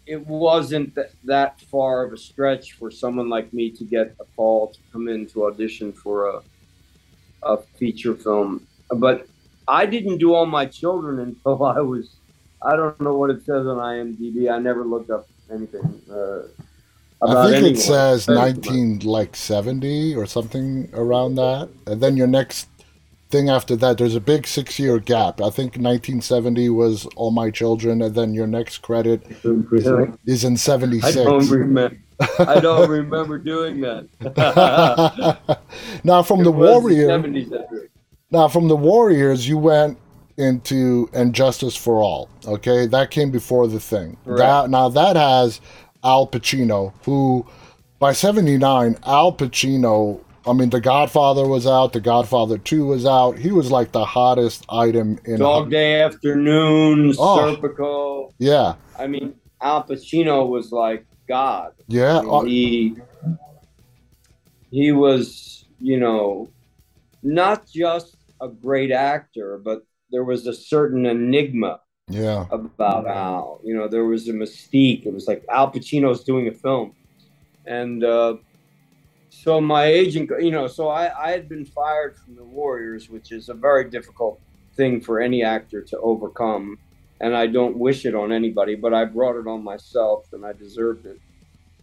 it 0.05 0.25
wasn't 0.27 0.93
th- 0.95 1.07
that 1.23 1.59
far 1.61 2.03
of 2.03 2.13
a 2.13 2.17
stretch 2.17 2.73
for 2.73 2.91
someone 2.91 3.29
like 3.29 3.53
me 3.53 3.69
to 3.69 3.83
get 3.83 4.15
a 4.19 4.25
call 4.35 4.67
to 4.67 4.79
come 4.91 5.07
in 5.07 5.25
to 5.27 5.45
audition 5.45 5.93
for 5.93 6.27
a, 6.27 6.41
a 7.43 7.57
feature 7.79 8.15
film 8.15 8.65
but 8.97 9.27
i 9.67 9.85
didn't 9.85 10.17
do 10.17 10.33
all 10.33 10.45
my 10.45 10.65
children 10.65 11.19
until 11.27 11.63
i 11.63 11.79
was 11.79 12.17
i 12.61 12.75
don't 12.75 12.99
know 13.01 13.17
what 13.17 13.29
it 13.29 13.39
says 13.45 13.65
on 13.67 13.77
imdb 13.77 14.51
i 14.51 14.59
never 14.59 14.83
looked 14.83 15.09
up 15.09 15.27
anything 15.51 16.01
uh, 16.11 16.41
I 17.25 17.43
think 17.43 17.55
anyone. 17.55 17.75
it 17.75 17.79
says 17.79 18.27
19 18.27 18.99
like 18.99 19.33
70 19.33 20.15
or 20.15 20.25
something 20.25 20.89
around 20.93 21.35
that. 21.35 21.69
And 21.87 22.01
then 22.01 22.17
your 22.17 22.27
next 22.27 22.67
thing 23.33 23.49
after 23.49 23.75
that. 23.75 23.97
There's 23.97 24.15
a 24.15 24.21
big 24.21 24.45
six 24.47 24.77
year 24.79 24.99
gap. 24.99 25.41
I 25.41 25.49
think 25.49 25.73
1970 25.73 26.69
was 26.69 27.05
All 27.15 27.31
My 27.31 27.49
Children, 27.49 28.01
and 28.01 28.13
then 28.15 28.33
your 28.33 28.47
next 28.47 28.77
credit 28.77 29.25
Really? 29.43 30.11
is 30.25 30.43
in 30.43 30.55
76. 30.55 31.03
I 31.03 31.23
76. 31.23 31.49
don't 31.49 31.59
remember. 31.59 31.97
I 32.39 32.59
don't 32.59 32.89
remember 32.89 33.39
doing 33.39 33.81
that. 33.81 34.07
now 36.03 36.21
from 36.21 36.41
It 36.41 36.43
the 36.43 36.51
Warrior, 36.51 37.07
70s, 37.07 37.89
now 38.29 38.47
from 38.47 38.67
the 38.67 38.75
Warriors, 38.77 39.47
you 39.47 39.57
went 39.57 39.97
into 40.37 41.09
And 41.13 41.33
Justice 41.33 41.75
for 41.75 42.01
All. 42.01 42.29
Okay, 42.47 42.85
that 42.87 43.11
came 43.11 43.31
before 43.31 43.67
the 43.67 43.79
thing. 43.79 44.17
Correct. 44.23 44.37
That 44.37 44.69
now 44.69 44.89
that 44.89 45.15
has 45.15 45.59
Al 46.03 46.27
Pacino, 46.27 46.93
who 47.03 47.45
by 47.99 48.13
79, 48.13 48.97
Al 49.05 49.33
Pacino. 49.33 50.21
I 50.45 50.53
mean, 50.53 50.69
The 50.69 50.81
Godfather 50.81 51.47
was 51.47 51.65
out. 51.65 51.93
The 51.93 52.01
Godfather 52.01 52.57
2 52.57 52.85
was 52.85 53.05
out. 53.05 53.37
He 53.37 53.51
was 53.51 53.71
like 53.71 53.91
the 53.91 54.03
hottest 54.05 54.65
item 54.69 55.19
in. 55.25 55.39
Dog 55.39 55.69
Day 55.69 56.01
Afternoon, 56.01 57.13
Oh. 57.17 57.55
Serpico. 57.57 58.31
Yeah, 58.39 58.75
I 58.99 59.07
mean, 59.07 59.35
Al 59.61 59.83
Pacino 59.83 60.47
was 60.47 60.71
like 60.71 61.05
God. 61.27 61.71
yeah. 61.87 62.19
I 62.19 62.21
mean, 62.21 62.29
uh, 62.29 62.41
he 62.43 62.95
he 64.71 64.91
was, 64.91 65.65
you 65.79 65.99
know, 65.99 66.49
not 67.21 67.67
just 67.69 68.15
a 68.41 68.47
great 68.49 68.91
actor, 68.91 69.59
but 69.63 69.83
there 70.11 70.23
was 70.23 70.45
a 70.47 70.53
certain 70.53 71.05
enigma 71.05 71.79
yeah. 72.09 72.45
about 72.51 73.07
Al. 73.07 73.61
You 73.63 73.75
know, 73.75 73.87
there 73.87 74.05
was 74.05 74.27
a 74.27 74.33
mystique. 74.33 75.05
It 75.05 75.13
was 75.13 75.27
like 75.27 75.45
Al 75.49 75.71
Pacino's 75.71 76.23
doing 76.23 76.47
a 76.47 76.51
film, 76.53 76.93
and 77.65 78.03
uh, 78.03 78.35
so 79.43 79.59
my 79.59 79.85
agent, 79.85 80.31
you 80.39 80.51
know, 80.51 80.67
so 80.67 80.87
I, 80.87 81.27
I 81.27 81.31
had 81.31 81.49
been 81.49 81.65
fired 81.65 82.15
from 82.15 82.35
the 82.35 82.43
Warriors, 82.43 83.09
which 83.09 83.31
is 83.31 83.49
a 83.49 83.53
very 83.53 83.89
difficult 83.89 84.39
thing 84.75 85.01
for 85.01 85.19
any 85.19 85.43
actor 85.43 85.81
to 85.81 85.99
overcome, 85.99 86.77
and 87.21 87.35
I 87.35 87.47
don't 87.47 87.77
wish 87.77 88.05
it 88.05 88.15
on 88.15 88.31
anybody, 88.31 88.75
but 88.75 88.93
I 88.93 89.05
brought 89.05 89.35
it 89.37 89.47
on 89.47 89.63
myself, 89.63 90.31
and 90.33 90.45
I 90.45 90.53
deserved 90.53 91.05
it. 91.05 91.19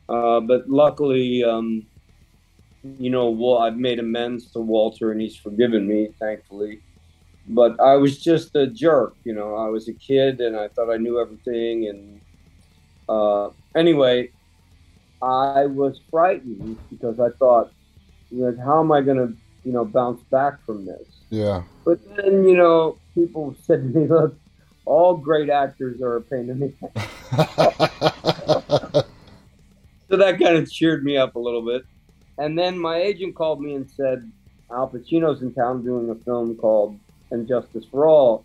Uh, 0.08 0.40
but 0.40 0.68
luckily, 0.68 1.44
um, 1.44 1.86
you 2.98 3.10
know, 3.10 3.30
well, 3.30 3.58
I've 3.58 3.76
made 3.76 3.98
amends 3.98 4.50
to 4.52 4.60
Walter, 4.60 5.12
and 5.12 5.20
he's 5.20 5.36
forgiven 5.36 5.86
me, 5.86 6.08
thankfully 6.18 6.80
but 7.50 7.80
I 7.80 7.96
was 7.96 8.18
just 8.18 8.54
a 8.54 8.66
jerk, 8.66 9.16
you 9.24 9.34
know. 9.34 9.56
I 9.56 9.68
was 9.68 9.88
a 9.88 9.92
kid 9.92 10.40
and 10.40 10.56
I 10.56 10.68
thought 10.68 10.90
I 10.90 10.96
knew 10.96 11.20
everything. 11.20 11.88
And 11.88 12.20
uh, 13.08 13.50
anyway, 13.74 14.30
I 15.22 15.66
was 15.66 16.00
frightened 16.10 16.78
because 16.90 17.20
I 17.20 17.30
thought, 17.30 17.72
you 18.30 18.42
know, 18.42 18.64
how 18.64 18.80
am 18.80 18.92
I 18.92 19.00
going 19.00 19.16
to, 19.16 19.34
you 19.64 19.72
know, 19.72 19.84
bounce 19.84 20.22
back 20.30 20.64
from 20.64 20.86
this? 20.86 21.06
Yeah. 21.28 21.62
But 21.84 21.98
then, 22.16 22.44
you 22.44 22.56
know, 22.56 22.98
people 23.14 23.54
said 23.62 23.92
to 23.92 23.98
me, 23.98 24.06
look, 24.06 24.34
all 24.84 25.16
great 25.16 25.50
actors 25.50 26.00
are 26.00 26.16
a 26.16 26.22
pain 26.22 26.48
in 26.50 26.60
the 26.60 26.72
ass. 27.36 29.04
So 30.10 30.16
that 30.16 30.40
kind 30.40 30.56
of 30.56 30.68
cheered 30.68 31.04
me 31.04 31.16
up 31.16 31.36
a 31.36 31.38
little 31.38 31.64
bit. 31.64 31.84
And 32.36 32.58
then 32.58 32.76
my 32.76 32.96
agent 32.96 33.36
called 33.36 33.60
me 33.60 33.74
and 33.74 33.88
said, 33.88 34.30
Al 34.68 34.88
Pacino's 34.88 35.40
in 35.40 35.54
town 35.54 35.84
doing 35.84 36.10
a 36.10 36.16
film 36.16 36.56
called 36.56 36.98
And 37.30 37.46
Justice 37.46 37.84
for 37.88 38.08
All. 38.08 38.44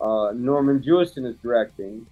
Uh, 0.00 0.32
Norman 0.34 0.80
Jewison 0.82 1.24
is 1.26 1.34
directing. 1.36 2.06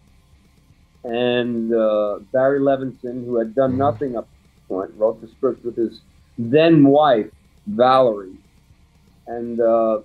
And 1.06 1.72
uh, 1.72 2.18
Barry 2.32 2.58
Levinson, 2.60 3.24
who 3.24 3.36
had 3.38 3.54
done 3.54 3.74
Mhm. 3.74 3.78
nothing 3.78 4.16
up 4.16 4.24
to 4.24 4.30
this 4.42 4.64
point, 4.68 4.90
wrote 4.96 5.20
the 5.20 5.28
script 5.28 5.64
with 5.64 5.76
his 5.76 6.02
then 6.36 6.84
wife, 6.84 7.30
Valerie. 7.66 8.36
And 9.26 9.60
uh, 9.60 10.00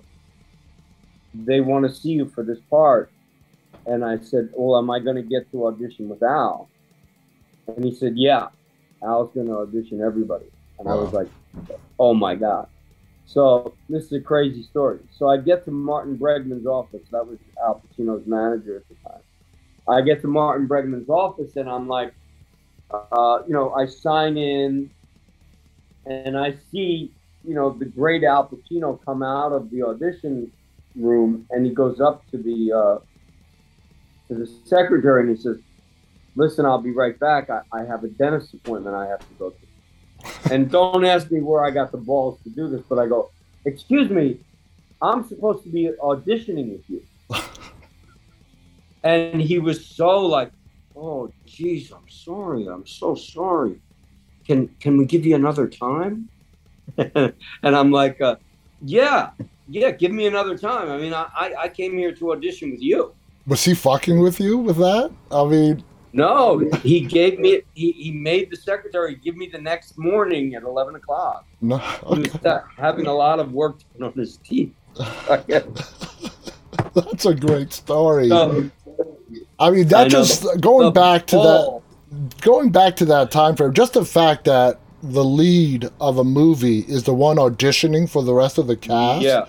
they 1.34 1.60
want 1.60 1.86
to 1.86 1.94
see 1.94 2.10
you 2.10 2.28
for 2.28 2.44
this 2.44 2.60
part. 2.70 3.10
And 3.86 4.04
I 4.04 4.18
said, 4.20 4.50
Well, 4.56 4.78
am 4.78 4.90
I 4.90 5.00
going 5.00 5.16
to 5.16 5.22
get 5.22 5.50
to 5.50 5.66
audition 5.66 6.08
with 6.08 6.22
Al? 6.22 6.70
And 7.66 7.84
he 7.84 7.94
said, 7.94 8.14
Yeah, 8.16 8.48
Al's 9.02 9.32
going 9.34 9.48
to 9.48 9.56
audition 9.58 10.00
everybody. 10.00 10.46
And 10.78 10.88
I 10.88 10.94
was 10.94 11.12
like, 11.12 11.28
Oh 11.98 12.14
my 12.14 12.34
God. 12.36 12.68
So 13.24 13.76
this 13.88 14.04
is 14.04 14.12
a 14.12 14.20
crazy 14.20 14.62
story. 14.62 15.00
So 15.10 15.28
I 15.28 15.36
get 15.38 15.64
to 15.64 15.70
Martin 15.70 16.16
Bregman's 16.18 16.66
office. 16.66 17.02
That 17.10 17.26
was 17.26 17.38
Al 17.62 17.80
Pacino's 17.80 18.26
manager 18.26 18.76
at 18.76 18.88
the 18.88 18.94
time. 18.96 19.01
I 19.92 20.02
get 20.02 20.20
to 20.22 20.28
Martin 20.28 20.66
Bregman's 20.66 21.08
office 21.08 21.56
and 21.56 21.68
I'm 21.68 21.86
like, 21.88 22.14
uh, 22.90 23.40
you 23.46 23.52
know, 23.52 23.72
I 23.72 23.86
sign 23.86 24.36
in 24.36 24.90
and 26.06 26.36
I 26.36 26.54
see, 26.70 27.12
you 27.44 27.54
know, 27.54 27.70
the 27.70 27.84
great 27.84 28.24
Al 28.24 28.48
Pacino 28.48 29.02
come 29.04 29.22
out 29.22 29.52
of 29.52 29.70
the 29.70 29.82
audition 29.82 30.50
room 30.96 31.46
and 31.50 31.64
he 31.64 31.72
goes 31.72 32.00
up 32.00 32.28
to 32.30 32.38
the 32.38 32.72
uh, 32.72 32.98
to 34.28 34.34
the 34.34 34.46
secretary 34.64 35.22
and 35.22 35.36
he 35.36 35.42
says, 35.42 35.58
"Listen, 36.36 36.66
I'll 36.66 36.82
be 36.82 36.90
right 36.90 37.18
back. 37.18 37.50
I, 37.50 37.62
I 37.72 37.84
have 37.84 38.04
a 38.04 38.08
dentist 38.08 38.54
appointment 38.54 38.96
I 38.96 39.06
have 39.06 39.20
to 39.20 39.34
go 39.38 39.50
to." 39.50 39.56
and 40.52 40.70
don't 40.70 41.04
ask 41.04 41.30
me 41.30 41.40
where 41.40 41.64
I 41.64 41.70
got 41.70 41.90
the 41.92 41.98
balls 41.98 42.38
to 42.44 42.50
do 42.50 42.68
this, 42.68 42.82
but 42.88 42.98
I 42.98 43.06
go, 43.06 43.30
"Excuse 43.64 44.10
me, 44.10 44.38
I'm 45.00 45.26
supposed 45.28 45.64
to 45.64 45.70
be 45.70 45.90
auditioning 46.02 46.72
with 46.72 46.88
you." 46.88 47.02
And 49.04 49.40
he 49.40 49.58
was 49.58 49.84
so 49.84 50.20
like, 50.26 50.50
"Oh, 50.96 51.30
geez, 51.46 51.90
I'm 51.92 52.08
sorry. 52.08 52.66
I'm 52.66 52.86
so 52.86 53.14
sorry. 53.14 53.80
Can 54.46 54.68
can 54.80 54.96
we 54.96 55.04
give 55.04 55.24
you 55.26 55.34
another 55.34 55.66
time?" 55.68 56.28
and 56.98 57.32
I'm 57.62 57.90
like, 57.90 58.20
uh, 58.20 58.36
"Yeah, 58.84 59.30
yeah, 59.68 59.90
give 59.90 60.12
me 60.12 60.26
another 60.26 60.56
time. 60.58 60.90
I 60.90 60.96
mean, 60.98 61.14
I, 61.14 61.26
I, 61.34 61.54
I 61.64 61.68
came 61.68 61.96
here 61.96 62.12
to 62.12 62.32
audition 62.32 62.70
with 62.70 62.82
you." 62.82 63.12
Was 63.46 63.64
he 63.64 63.74
fucking 63.74 64.20
with 64.20 64.38
you 64.40 64.58
with 64.58 64.76
that? 64.76 65.10
I 65.32 65.44
mean, 65.44 65.82
No, 66.12 66.58
he 66.84 67.00
gave 67.00 67.38
me. 67.40 67.62
He, 67.74 67.90
he 67.92 68.10
made 68.12 68.50
the 68.52 68.56
secretary 68.56 69.16
give 69.16 69.36
me 69.36 69.48
the 69.52 69.58
next 69.60 69.98
morning 69.98 70.54
at 70.54 70.62
eleven 70.62 70.94
o'clock. 70.94 71.44
no. 71.60 71.78
He 71.78 72.20
was 72.20 72.34
Okay. 72.36 72.58
having 72.76 73.06
a 73.06 73.12
lot 73.14 73.40
of 73.40 73.52
work 73.52 73.78
done 73.98 74.08
on 74.10 74.12
his 74.18 74.36
teeth. 74.38 74.72
That's 76.94 77.24
a 77.26 77.34
great 77.34 77.72
story. 77.72 78.28
So, 78.28 78.70
I 79.62 79.70
mean, 79.70 79.86
I 79.86 79.88
that 79.88 80.02
know. 80.04 80.08
just 80.24 80.60
going 80.60 80.86
the 80.86 80.90
back 80.90 81.26
to 81.28 81.36
that, 81.36 81.80
going 82.40 82.70
back 82.70 82.96
to 82.96 83.04
that 83.06 83.30
time 83.30 83.56
frame. 83.56 83.72
Just 83.72 83.94
the 83.94 84.04
fact 84.04 84.44
that 84.44 84.78
the 85.02 85.24
lead 85.24 85.88
of 86.00 86.18
a 86.18 86.24
movie 86.24 86.80
is 86.80 87.04
the 87.04 87.14
one 87.14 87.36
auditioning 87.36 88.08
for 88.08 88.22
the 88.22 88.34
rest 88.34 88.58
of 88.58 88.66
the 88.66 88.76
cast. 88.76 89.22
Yeah, 89.22 89.46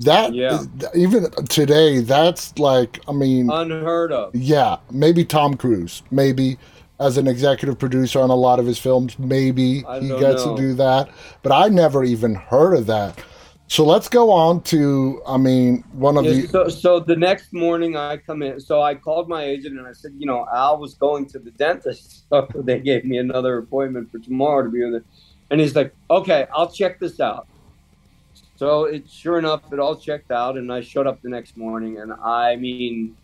That 0.00 0.34
Yeah. 0.34 0.62
even 0.94 1.30
today, 1.48 2.00
that's 2.00 2.58
like, 2.58 3.00
I 3.08 3.12
mean, 3.12 3.50
unheard 3.50 4.12
of. 4.12 4.34
yeah, 4.34 4.76
maybe 4.90 5.24
Tom 5.24 5.54
Cruise, 5.56 6.02
maybe 6.10 6.58
as 7.00 7.16
an 7.18 7.26
executive 7.26 7.78
producer 7.78 8.20
on 8.20 8.30
a 8.30 8.34
lot 8.34 8.58
of 8.58 8.66
his 8.66 8.78
films, 8.78 9.18
maybe 9.18 9.84
I 9.86 10.00
he 10.00 10.08
gets 10.08 10.44
know. 10.46 10.56
to 10.56 10.62
do 10.62 10.74
that. 10.74 11.10
But 11.42 11.52
I 11.52 11.68
never 11.68 12.02
even 12.04 12.34
heard 12.34 12.74
of 12.74 12.86
that. 12.86 13.18
So 13.68 13.84
let's 13.84 14.08
go 14.08 14.30
on 14.30 14.62
to, 14.64 15.22
I 15.26 15.36
mean, 15.36 15.82
one 15.92 16.16
of 16.16 16.24
Yeah, 16.24 16.42
the. 16.42 16.48
so, 16.48 16.68
so 16.68 17.00
the 17.00 17.16
next 17.16 17.52
morning 17.52 17.96
I 17.96 18.18
come 18.18 18.42
in. 18.42 18.60
So 18.60 18.82
I 18.82 18.94
called 18.94 19.28
my 19.28 19.42
agent 19.42 19.78
and 19.78 19.86
I 19.86 19.92
said, 19.92 20.12
you 20.18 20.26
know, 20.26 20.46
Al 20.52 20.78
was 20.78 20.94
going 20.94 21.26
to 21.30 21.38
the 21.38 21.50
dentist. 21.52 22.24
So 22.30 22.48
they 22.54 22.80
gave 22.80 23.04
me 23.04 23.18
another 23.18 23.58
appointment 23.58 24.10
for 24.10 24.18
tomorrow 24.18 24.64
to 24.64 24.70
be 24.70 24.84
with 24.84 24.94
him. 24.96 25.04
And 25.50 25.60
he's 25.60 25.76
like, 25.76 25.94
okay, 26.10 26.46
I'll 26.54 26.70
check 26.70 26.98
this 26.98 27.20
out. 27.20 27.46
So 28.56 28.84
it 28.84 29.08
sure 29.08 29.38
enough, 29.38 29.72
it 29.72 29.78
all 29.78 29.96
checked 29.96 30.30
out. 30.30 30.56
And 30.56 30.72
I 30.72 30.80
showed 30.80 31.06
up 31.06 31.20
the 31.22 31.28
next 31.28 31.56
morning. 31.56 31.98
And 31.98 32.12
I 32.12 32.56
mean, 32.56 33.16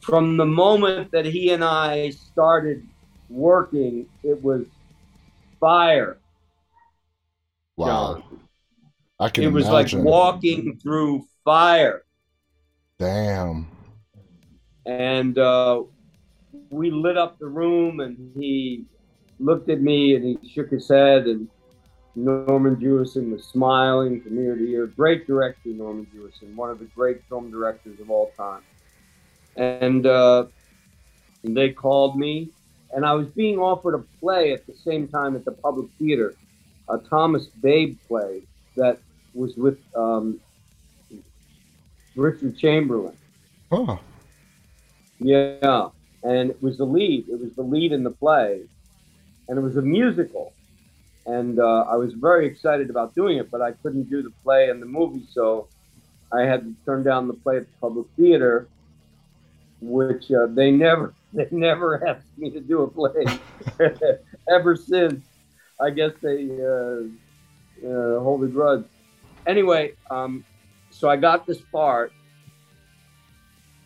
from 0.00 0.36
the 0.36 0.46
moment 0.46 1.10
that 1.12 1.24
he 1.24 1.50
and 1.52 1.64
I 1.64 2.10
started 2.10 2.86
working, 3.30 4.06
it 4.22 4.42
was 4.42 4.66
fire. 5.60 6.18
Wow, 7.76 7.86
John. 7.86 8.43
I 9.20 9.28
can 9.28 9.44
It 9.44 9.52
was 9.52 9.68
imagine. 9.68 10.00
like 10.00 10.06
walking 10.06 10.78
through 10.82 11.24
fire. 11.44 12.02
Damn. 12.98 13.66
and 14.86 15.36
uh, 15.38 15.82
we 16.70 16.90
lit 16.90 17.16
up 17.16 17.38
the 17.38 17.46
room 17.46 18.00
and 18.00 18.16
he 18.36 18.84
looked 19.40 19.68
at 19.68 19.80
me 19.80 20.14
and 20.14 20.24
he 20.24 20.48
shook 20.48 20.70
his 20.70 20.88
head 20.88 21.26
and 21.26 21.48
norman 22.14 22.76
jewison 22.76 23.32
was 23.32 23.44
smiling 23.48 24.20
from 24.20 24.38
ear 24.38 24.54
to 24.54 24.62
ear 24.70 24.86
great 24.86 25.26
director 25.26 25.70
norman 25.70 26.06
jewison 26.14 26.54
one 26.54 26.70
of 26.70 26.78
the 26.78 26.84
great 26.94 27.20
film 27.28 27.50
directors 27.50 27.98
of 27.98 28.08
all 28.10 28.30
time 28.36 28.62
and 29.56 30.06
uh, 30.06 30.44
they 31.42 31.70
called 31.70 32.16
me 32.16 32.48
and 32.92 33.04
i 33.04 33.12
was 33.12 33.26
being 33.30 33.58
offered 33.58 33.94
a 33.96 34.04
play 34.20 34.52
at 34.52 34.64
the 34.68 34.74
same 34.74 35.08
time 35.08 35.34
at 35.34 35.44
the 35.44 35.50
public 35.50 35.88
theater 35.98 36.36
a 36.88 36.98
thomas 36.98 37.46
babe 37.46 37.98
play 38.06 38.42
that 38.76 39.00
was 39.34 39.54
with 39.56 39.78
um, 39.96 40.40
richard 42.16 42.56
chamberlain 42.58 43.16
Huh. 43.70 43.96
yeah, 45.20 45.88
and 46.22 46.50
it 46.50 46.62
was 46.62 46.76
the 46.78 46.84
lead. 46.84 47.26
It 47.28 47.38
was 47.40 47.54
the 47.54 47.62
lead 47.62 47.92
in 47.92 48.02
the 48.04 48.10
play, 48.10 48.62
and 49.48 49.58
it 49.58 49.62
was 49.62 49.76
a 49.76 49.82
musical. 49.82 50.54
And 51.26 51.58
uh, 51.58 51.84
I 51.90 51.96
was 51.96 52.12
very 52.14 52.46
excited 52.46 52.90
about 52.90 53.14
doing 53.14 53.38
it, 53.38 53.50
but 53.50 53.60
I 53.62 53.72
couldn't 53.82 54.10
do 54.10 54.22
the 54.22 54.32
play 54.42 54.68
and 54.70 54.80
the 54.82 54.86
movie, 54.86 55.24
so 55.28 55.68
I 56.32 56.42
had 56.42 56.62
to 56.62 56.74
turn 56.84 57.04
down 57.04 57.28
the 57.28 57.34
play 57.34 57.56
at 57.58 57.66
the 57.66 57.72
Public 57.80 58.06
Theater, 58.16 58.70
which 59.80 60.30
uh, 60.30 60.46
they 60.46 60.70
never 60.70 61.14
they 61.32 61.48
never 61.50 62.06
asked 62.06 62.26
me 62.36 62.50
to 62.50 62.60
do 62.60 62.82
a 62.82 62.90
play 62.90 63.40
ever 64.48 64.76
since. 64.76 65.24
I 65.80 65.90
guess 65.90 66.12
they 66.22 66.48
uh, 66.50 67.08
uh, 67.84 68.20
hold 68.20 68.44
a 68.44 68.46
grudge. 68.46 68.84
Anyway, 69.46 69.92
um, 70.10 70.44
so 70.90 71.08
I 71.08 71.16
got 71.16 71.46
this 71.46 71.60
part, 71.60 72.12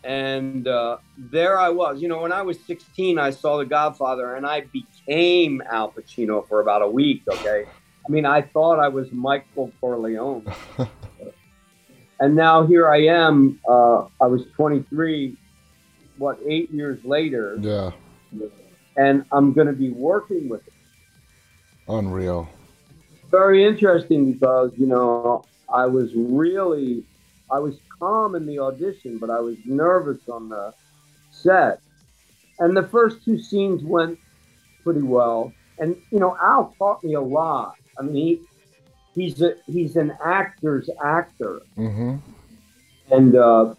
and 0.03 0.67
uh, 0.67 0.97
there 1.17 1.59
I 1.59 1.69
was. 1.69 2.01
You 2.01 2.07
know, 2.07 2.21
when 2.21 2.31
I 2.31 2.41
was 2.41 2.59
16, 2.65 3.17
I 3.17 3.31
saw 3.31 3.57
The 3.57 3.65
Godfather, 3.65 4.35
and 4.35 4.45
I 4.45 4.61
became 4.61 5.61
Al 5.69 5.91
Pacino 5.91 6.47
for 6.47 6.61
about 6.61 6.81
a 6.81 6.87
week. 6.87 7.23
Okay, 7.27 7.65
I 7.67 8.11
mean, 8.11 8.25
I 8.25 8.41
thought 8.41 8.79
I 8.79 8.87
was 8.87 9.11
Michael 9.11 9.71
Corleone, 9.81 10.45
and 12.19 12.35
now 12.35 12.65
here 12.65 12.89
I 12.89 13.05
am. 13.05 13.59
Uh, 13.67 14.05
I 14.21 14.27
was 14.27 14.43
23. 14.55 15.35
What 16.17 16.37
eight 16.45 16.69
years 16.71 17.03
later? 17.05 17.57
Yeah. 17.61 17.91
And 18.97 19.23
I'm 19.31 19.53
going 19.53 19.67
to 19.67 19.73
be 19.73 19.89
working 19.89 20.49
with 20.49 20.67
it. 20.67 20.73
Unreal. 21.87 22.49
Very 23.29 23.63
interesting 23.65 24.33
because 24.33 24.71
you 24.77 24.87
know 24.87 25.43
I 25.71 25.85
was 25.85 26.13
really 26.15 27.03
I 27.51 27.59
was 27.59 27.75
calm 27.99 28.35
in 28.35 28.45
the 28.45 28.59
audition, 28.59 29.17
but 29.17 29.29
I 29.29 29.39
was 29.39 29.57
nervous 29.65 30.27
on 30.29 30.49
the 30.49 30.73
set. 31.31 31.81
And 32.59 32.75
the 32.75 32.83
first 32.83 33.23
two 33.23 33.39
scenes 33.39 33.83
went 33.83 34.19
pretty 34.83 35.01
well. 35.01 35.53
And 35.77 35.95
you 36.11 36.19
know, 36.19 36.37
Al 36.41 36.73
taught 36.77 37.03
me 37.03 37.13
a 37.13 37.21
lot. 37.21 37.75
I 37.97 38.01
mean, 38.03 38.13
he 38.15 38.41
he's 39.15 39.41
a 39.41 39.55
he's 39.65 39.95
an 39.95 40.17
actor's 40.23 40.89
actor, 41.03 41.61
Mm-hmm. 41.77 42.15
and 43.11 43.35
uh, 43.35 43.75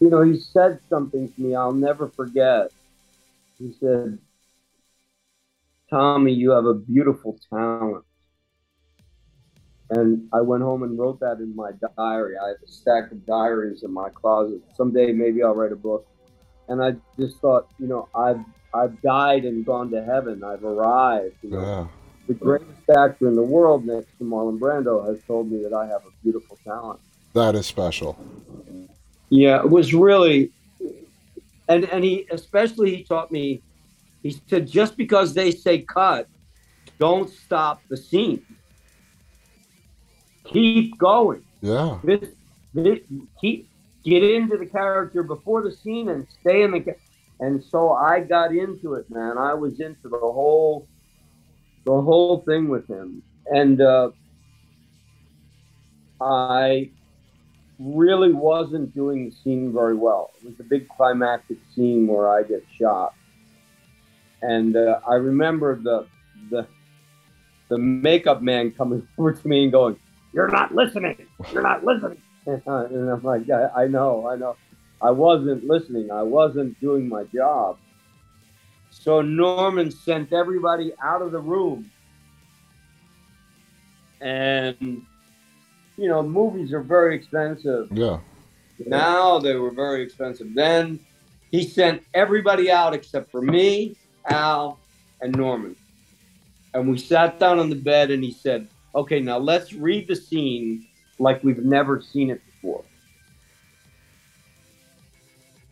you 0.00 0.10
know, 0.10 0.22
he 0.22 0.38
said 0.38 0.80
something 0.88 1.30
to 1.32 1.40
me 1.40 1.54
I'll 1.54 1.72
never 1.72 2.08
forget. 2.08 2.70
He 3.58 3.72
said, 3.80 4.18
"Tommy, 5.90 6.32
you 6.32 6.50
have 6.50 6.66
a 6.66 6.74
beautiful 6.74 7.38
talent." 7.50 8.04
And 9.90 10.28
I 10.32 10.40
went 10.40 10.62
home 10.62 10.82
and 10.82 10.98
wrote 10.98 11.20
that 11.20 11.38
in 11.38 11.54
my 11.54 11.70
diary. 11.96 12.34
I 12.36 12.48
have 12.48 12.56
a 12.64 12.70
stack 12.70 13.12
of 13.12 13.24
diaries 13.24 13.84
in 13.84 13.92
my 13.92 14.08
closet. 14.10 14.60
Someday 14.74 15.12
maybe 15.12 15.42
I'll 15.42 15.54
write 15.54 15.72
a 15.72 15.76
book. 15.76 16.06
And 16.68 16.82
I 16.82 16.96
just 17.16 17.38
thought, 17.38 17.68
you 17.78 17.86
know, 17.86 18.08
I've 18.14 18.40
I've 18.74 19.00
died 19.00 19.44
and 19.44 19.64
gone 19.64 19.90
to 19.92 20.04
heaven. 20.04 20.42
I've 20.42 20.64
arrived. 20.64 21.36
You 21.42 21.50
know, 21.50 21.90
the 22.26 22.34
greatest 22.34 22.90
actor 22.90 23.28
in 23.28 23.36
the 23.36 23.42
world 23.42 23.86
next 23.86 24.08
to 24.18 24.24
Marlon 24.24 24.58
Brando 24.58 25.06
has 25.06 25.22
told 25.24 25.50
me 25.50 25.62
that 25.62 25.72
I 25.72 25.86
have 25.86 26.02
a 26.04 26.10
beautiful 26.22 26.58
talent. 26.64 27.00
That 27.34 27.54
is 27.54 27.66
special. 27.66 28.18
Yeah, 29.28 29.60
it 29.60 29.70
was 29.70 29.94
really, 29.94 30.52
and 31.68 31.84
and 31.84 32.02
he 32.02 32.26
especially 32.30 32.96
he 32.96 33.04
taught 33.04 33.30
me. 33.30 33.62
He 34.22 34.36
said 34.48 34.66
just 34.66 34.96
because 34.96 35.34
they 35.34 35.52
say 35.52 35.82
cut, 35.82 36.28
don't 36.98 37.30
stop 37.30 37.80
the 37.88 37.96
scene. 37.96 38.44
Keep 40.48 40.98
going. 40.98 41.44
Yeah. 41.60 41.98
This, 42.04 42.28
this 42.74 43.00
keep 43.40 43.68
get 44.06 44.22
into 44.22 44.56
the 44.56 44.66
character 44.66 45.22
before 45.22 45.62
the 45.62 45.72
scene 45.72 46.08
and 46.08 46.26
stay 46.40 46.62
in 46.62 46.70
the. 46.70 46.94
And 47.40 47.62
so 47.62 47.92
I 47.92 48.20
got 48.20 48.54
into 48.54 48.94
it, 48.94 49.10
man. 49.10 49.36
I 49.36 49.52
was 49.52 49.80
into 49.80 50.08
the 50.08 50.18
whole, 50.18 50.86
the 51.84 52.00
whole 52.00 52.38
thing 52.40 52.68
with 52.68 52.88
him, 52.88 53.22
and 53.46 53.80
uh, 53.80 54.10
I 56.20 56.90
really 57.78 58.32
wasn't 58.32 58.94
doing 58.94 59.28
the 59.28 59.36
scene 59.44 59.72
very 59.72 59.94
well. 59.94 60.30
It 60.38 60.46
was 60.46 60.60
a 60.60 60.64
big 60.64 60.88
climactic 60.88 61.58
scene 61.74 62.06
where 62.06 62.30
I 62.30 62.42
get 62.42 62.64
shot, 62.78 63.14
and 64.40 64.76
uh, 64.76 65.00
I 65.06 65.16
remember 65.16 65.76
the 65.76 66.06
the 66.50 66.66
the 67.68 67.76
makeup 67.76 68.40
man 68.40 68.70
coming 68.70 69.06
over 69.18 69.32
to 69.32 69.48
me 69.48 69.64
and 69.64 69.72
going, 69.72 69.96
"You're 70.36 70.48
not 70.48 70.74
listening. 70.74 71.26
You're 71.52 71.62
not 71.62 71.84
listening." 71.84 72.22
and 72.46 73.10
I'm 73.10 73.22
like, 73.24 73.50
I, 73.50 73.84
"I 73.84 73.86
know, 73.88 74.28
I 74.28 74.36
know. 74.36 74.56
I 75.02 75.10
wasn't 75.10 75.66
listening. 75.66 76.10
I 76.12 76.22
wasn't 76.22 76.78
doing 76.80 77.08
my 77.08 77.24
job." 77.24 77.78
So 78.90 79.22
Norman 79.22 79.90
sent 79.90 80.32
everybody 80.32 80.92
out 81.02 81.22
of 81.22 81.32
the 81.32 81.40
room, 81.40 81.90
and 84.20 85.02
you 85.96 86.08
know, 86.08 86.22
movies 86.22 86.72
are 86.72 86.82
very 86.82 87.16
expensive. 87.16 87.88
Yeah. 87.90 88.20
Now 88.86 89.38
they 89.38 89.54
were 89.54 89.70
very 89.70 90.02
expensive. 90.02 90.54
Then 90.54 91.00
he 91.50 91.64
sent 91.64 92.02
everybody 92.14 92.70
out 92.70 92.94
except 92.94 93.30
for 93.30 93.40
me, 93.40 93.96
Al, 94.28 94.78
and 95.20 95.34
Norman. 95.34 95.76
And 96.74 96.90
we 96.90 96.98
sat 96.98 97.38
down 97.38 97.58
on 97.58 97.70
the 97.70 97.76
bed 97.76 98.10
and 98.10 98.22
he 98.22 98.32
said, 98.32 98.68
Okay, 98.96 99.20
now 99.20 99.36
let's 99.36 99.74
read 99.74 100.08
the 100.08 100.16
scene 100.16 100.86
like 101.18 101.44
we've 101.44 101.64
never 101.64 102.00
seen 102.00 102.30
it 102.30 102.40
before. 102.46 102.82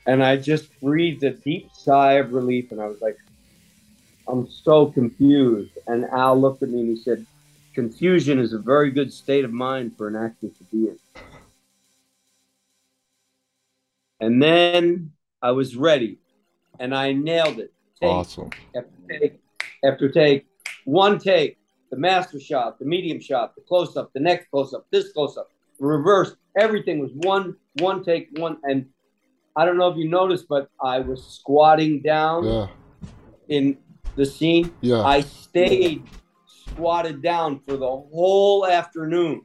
And 0.06 0.22
I 0.22 0.36
just 0.36 0.78
breathed 0.80 1.24
a 1.24 1.30
deep 1.30 1.70
sigh 1.72 2.14
of 2.14 2.34
relief 2.34 2.70
and 2.70 2.80
I 2.80 2.86
was 2.86 3.00
like, 3.00 3.16
I'm 4.28 4.46
so 4.48 4.86
confused. 4.86 5.72
And 5.86 6.04
Al 6.06 6.38
looked 6.38 6.62
at 6.62 6.68
me 6.68 6.80
and 6.80 6.96
he 6.96 7.02
said, 7.02 7.26
Confusion 7.74 8.38
is 8.38 8.52
a 8.52 8.58
very 8.58 8.90
good 8.90 9.12
state 9.12 9.44
of 9.44 9.52
mind 9.52 9.96
for 9.96 10.06
an 10.06 10.16
actor 10.16 10.48
to 10.48 10.64
be 10.70 10.88
in. 10.88 10.98
And 14.20 14.42
then 14.42 15.12
I 15.42 15.50
was 15.50 15.76
ready 15.76 16.18
and 16.78 16.94
I 16.94 17.12
nailed 17.12 17.58
it. 17.58 17.72
Take 18.00 18.10
Awesome. 18.10 18.50
after 18.76 18.90
take 19.08 19.40
after 19.82 20.08
take, 20.08 20.46
one 20.84 21.18
take, 21.18 21.58
the 21.94 22.00
master 22.00 22.40
shot, 22.40 22.76
the 22.80 22.84
medium 22.84 23.20
shot, 23.20 23.54
the 23.54 23.60
close 23.62 23.96
up, 23.96 24.12
the 24.14 24.20
next 24.20 24.50
close 24.50 24.74
up, 24.74 24.84
this 24.90 25.12
close 25.12 25.36
up, 25.36 25.48
reverse. 25.78 26.34
Everything 26.58 26.98
was 26.98 27.12
one 27.14 27.54
one 27.80 28.02
take, 28.04 28.28
one. 28.38 28.56
And 28.64 28.86
I 29.56 29.64
don't 29.64 29.76
know 29.78 29.88
if 29.88 29.96
you 29.96 30.08
noticed, 30.08 30.46
but 30.48 30.68
I 30.82 30.98
was 30.98 31.24
squatting 31.24 32.02
down 32.02 32.44
Yeah. 32.44 32.66
in 33.48 33.78
the 34.16 34.26
scene. 34.26 34.72
Yeah. 34.80 35.02
I 35.02 35.20
stayed 35.20 36.02
squatted 36.46 37.22
down 37.22 37.60
for 37.60 37.76
the 37.76 37.86
whole 38.12 38.66
afternoon. 38.66 39.42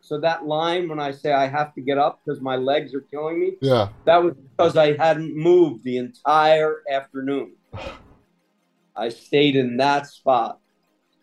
So 0.00 0.18
that 0.20 0.46
line 0.46 0.88
when 0.88 1.00
I 1.00 1.10
say 1.10 1.32
I 1.32 1.46
have 1.48 1.74
to 1.74 1.82
get 1.82 1.98
up 1.98 2.20
because 2.24 2.40
my 2.40 2.56
legs 2.56 2.94
are 2.94 3.02
killing 3.02 3.40
me, 3.40 3.56
Yeah. 3.60 3.88
that 4.06 4.22
was 4.22 4.34
because 4.34 4.76
I 4.78 4.96
hadn't 4.96 5.34
moved 5.36 5.84
the 5.84 5.98
entire 5.98 6.82
afternoon. 6.90 7.56
I 8.96 9.08
stayed 9.10 9.56
in 9.56 9.76
that 9.78 10.06
spot. 10.06 10.60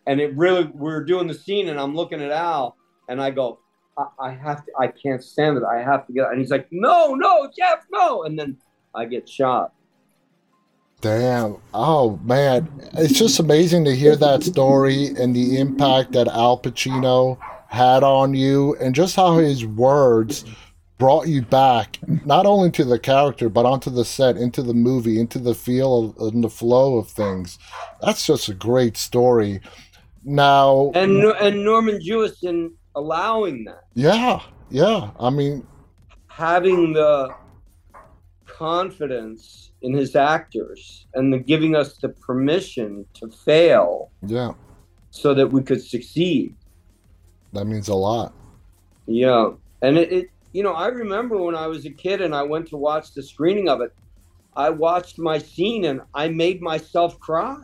And 0.06 0.20
it 0.20 0.36
really 0.36 0.64
we 0.74 0.92
are 0.92 1.04
doing 1.04 1.26
the 1.26 1.34
scene, 1.34 1.68
and 1.68 1.78
I'm 1.78 1.94
looking 1.94 2.20
at 2.20 2.30
Al, 2.30 2.76
and 3.08 3.22
I 3.22 3.30
go, 3.30 3.60
I, 3.96 4.06
I 4.18 4.30
have 4.30 4.64
to, 4.66 4.72
I 4.78 4.88
can't 4.88 5.22
stand 5.22 5.56
it. 5.56 5.62
I 5.64 5.82
have 5.82 6.06
to 6.06 6.12
get, 6.12 6.30
and 6.30 6.38
he's 6.38 6.50
like, 6.50 6.66
no, 6.70 7.14
no, 7.14 7.48
Jeff, 7.56 7.84
no. 7.92 8.24
And 8.24 8.38
then 8.38 8.56
I 8.94 9.04
get 9.04 9.28
shot. 9.28 9.72
Damn. 11.02 11.56
Oh 11.74 12.20
man, 12.22 12.68
it's 12.92 13.18
just 13.18 13.40
amazing 13.40 13.84
to 13.86 13.96
hear 13.96 14.14
that 14.14 14.44
story 14.44 15.08
and 15.18 15.34
the 15.34 15.58
impact 15.58 16.12
that 16.12 16.28
Al 16.28 16.56
Pacino 16.58 17.38
had 17.66 18.04
on 18.04 18.34
you 18.34 18.76
and 18.76 18.94
just 18.94 19.16
how 19.16 19.38
his 19.38 19.66
words 19.66 20.44
brought 20.98 21.26
you 21.26 21.42
back 21.42 21.98
not 22.24 22.46
only 22.46 22.70
to 22.70 22.84
the 22.84 23.00
character 23.00 23.48
but 23.48 23.66
onto 23.66 23.90
the 23.90 24.04
set, 24.04 24.36
into 24.36 24.62
the 24.62 24.74
movie, 24.74 25.18
into 25.18 25.40
the 25.40 25.56
feel 25.56 26.14
of, 26.20 26.32
and 26.32 26.44
the 26.44 26.48
flow 26.48 26.96
of 26.98 27.08
things. 27.08 27.58
That's 28.00 28.24
just 28.24 28.48
a 28.48 28.54
great 28.54 28.96
story. 28.96 29.60
Now, 30.24 30.90
And, 30.94 31.22
and 31.24 31.64
Norman 31.64 31.98
Jewison 32.00 32.72
allowing 32.94 33.64
that. 33.64 33.84
yeah, 33.94 34.40
yeah. 34.70 35.10
I 35.18 35.30
mean, 35.30 35.66
having 36.28 36.92
the 36.92 37.34
confidence 38.46 39.72
in 39.82 39.92
his 39.92 40.14
actors 40.14 41.06
and 41.14 41.32
the 41.32 41.38
giving 41.38 41.74
us 41.74 41.96
the 41.98 42.08
permission 42.08 43.04
to 43.14 43.28
fail 43.28 44.10
yeah, 44.26 44.52
so 45.10 45.34
that 45.34 45.48
we 45.48 45.62
could 45.62 45.82
succeed. 45.82 46.54
that 47.52 47.64
means 47.64 47.88
a 47.88 47.94
lot. 47.94 48.32
Yeah. 49.06 49.50
And 49.82 49.98
it, 49.98 50.12
it 50.12 50.30
you 50.52 50.62
know, 50.62 50.74
I 50.74 50.88
remember 50.88 51.36
when 51.38 51.54
I 51.56 51.66
was 51.66 51.84
a 51.86 51.90
kid 51.90 52.20
and 52.20 52.34
I 52.34 52.42
went 52.42 52.68
to 52.68 52.76
watch 52.76 53.14
the 53.14 53.22
screening 53.22 53.68
of 53.68 53.80
it, 53.80 53.92
I 54.54 54.70
watched 54.70 55.18
my 55.18 55.38
scene 55.38 55.86
and 55.86 56.02
I 56.14 56.28
made 56.28 56.60
myself 56.60 57.18
cry. 57.18 57.60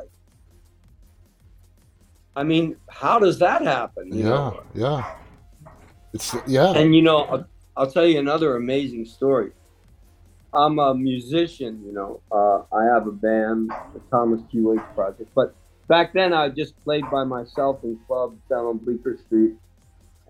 I 2.39 2.45
mean, 2.45 2.77
how 2.89 3.19
does 3.19 3.41
that 3.41 3.63
happen? 3.63 4.13
you 4.13 4.23
Yeah, 4.23 4.29
know? 4.29 4.63
yeah. 4.73 5.15
It's 6.13 6.37
yeah. 6.47 6.71
And 6.73 6.95
you 6.95 7.03
know, 7.03 7.19
I'll, 7.25 7.47
I'll 7.77 7.91
tell 7.91 8.07
you 8.07 8.21
another 8.21 8.55
amazing 8.55 9.07
story. 9.07 9.51
I'm 10.55 10.79
a 10.79 10.95
musician, 10.95 11.83
you 11.85 11.93
know. 11.93 12.21
Uh, 12.31 12.63
I 12.75 12.85
have 12.95 13.09
a 13.09 13.13
band, 13.13 13.71
the 13.93 14.01
Thomas 14.09 14.41
Q. 14.51 14.75
H. 14.75 14.81
Project. 14.95 15.31
But 15.35 15.53
back 15.89 16.13
then, 16.13 16.33
I 16.33 16.49
just 16.49 16.73
played 16.85 17.05
by 17.11 17.25
myself 17.25 17.81
in 17.83 17.99
clubs 18.07 18.39
down 18.49 18.65
on 18.67 18.79
Bleecker 18.79 19.19
Street. 19.27 19.55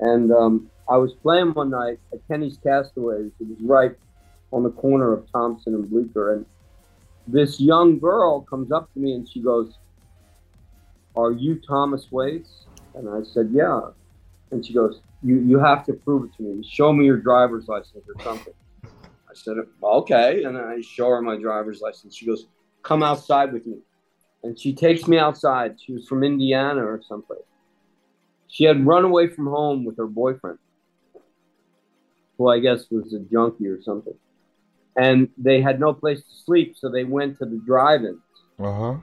And 0.00 0.32
um, 0.32 0.70
I 0.88 0.96
was 0.96 1.12
playing 1.12 1.52
one 1.52 1.70
night 1.70 1.98
at 2.14 2.26
Kenny's 2.26 2.58
Castaways. 2.64 3.32
It 3.38 3.48
was 3.48 3.58
right 3.60 3.94
on 4.50 4.62
the 4.62 4.70
corner 4.70 5.12
of 5.12 5.30
Thompson 5.30 5.74
and 5.74 5.90
Bleecker, 5.90 6.32
and 6.36 6.46
this 7.26 7.60
young 7.60 7.98
girl 7.98 8.40
comes 8.40 8.72
up 8.72 8.90
to 8.94 8.98
me 8.98 9.12
and 9.12 9.28
she 9.28 9.40
goes, 9.42 9.76
"Are 11.20 11.32
you 11.32 11.60
Thomas 11.60 12.10
Waites?" 12.10 12.66
And 12.94 13.08
I 13.08 13.22
said, 13.22 13.50
"Yeah." 13.52 13.80
And 14.50 14.64
she 14.64 14.72
goes, 14.72 15.00
"You 15.22 15.36
you 15.50 15.58
have 15.58 15.84
to 15.86 15.92
prove 15.92 16.24
it 16.26 16.32
to 16.36 16.42
me. 16.42 16.66
Show 16.66 16.92
me 16.92 17.04
your 17.04 17.18
driver's 17.18 17.66
license 17.68 18.04
or 18.08 18.22
something." 18.22 18.54
I 18.84 19.34
said, 19.34 19.56
"Okay." 19.82 20.44
And 20.44 20.56
I 20.56 20.80
show 20.80 21.08
her 21.08 21.22
my 21.22 21.36
driver's 21.36 21.80
license. 21.80 22.14
She 22.14 22.26
goes, 22.26 22.46
"Come 22.82 23.02
outside 23.02 23.52
with 23.52 23.66
me." 23.66 23.78
And 24.44 24.58
she 24.58 24.72
takes 24.72 25.08
me 25.08 25.18
outside. 25.18 25.80
She 25.80 25.92
was 25.92 26.06
from 26.06 26.22
Indiana 26.22 26.82
or 26.84 27.00
someplace. 27.02 27.50
She 28.46 28.64
had 28.64 28.86
run 28.86 29.04
away 29.04 29.26
from 29.28 29.46
home 29.46 29.84
with 29.84 29.96
her 29.98 30.06
boyfriend, 30.06 30.58
who 32.36 32.48
I 32.48 32.60
guess 32.60 32.90
was 32.90 33.12
a 33.12 33.20
junkie 33.20 33.66
or 33.66 33.82
something 33.82 34.14
and 34.98 35.28
they 35.38 35.62
had 35.62 35.78
no 35.78 35.94
place 35.94 36.18
to 36.18 36.34
sleep, 36.44 36.76
so 36.76 36.90
they 36.90 37.04
went 37.04 37.38
to 37.38 37.46
the 37.46 37.60
drive-ins. 37.64 38.18
Uh 38.58 38.72
huh. 38.72 38.94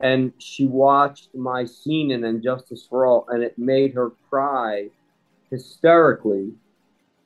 And 0.00 0.32
she 0.38 0.66
watched 0.66 1.34
my 1.34 1.64
scene 1.64 2.10
in 2.10 2.24
And 2.24 2.42
Justice 2.42 2.86
for 2.88 3.06
All, 3.06 3.26
and 3.28 3.42
it 3.42 3.58
made 3.58 3.94
her 3.94 4.10
cry 4.28 4.90
hysterically. 5.50 6.52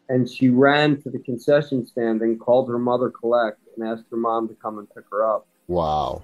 And 0.09 0.29
she 0.29 0.49
ran 0.49 1.01
to 1.03 1.11
the 1.11 1.21
concession 1.21 1.87
stand 1.87 2.21
and 2.23 2.39
called 2.39 2.69
her 2.69 2.79
mother 2.79 3.11
collect 3.11 3.61
and 3.77 3.87
asked 3.87 4.05
her 4.11 4.17
mom 4.17 4.49
to 4.49 4.55
come 4.55 4.79
and 4.79 4.89
pick 4.93 5.05
her 5.11 5.25
up. 5.25 5.47
Wow. 5.69 6.23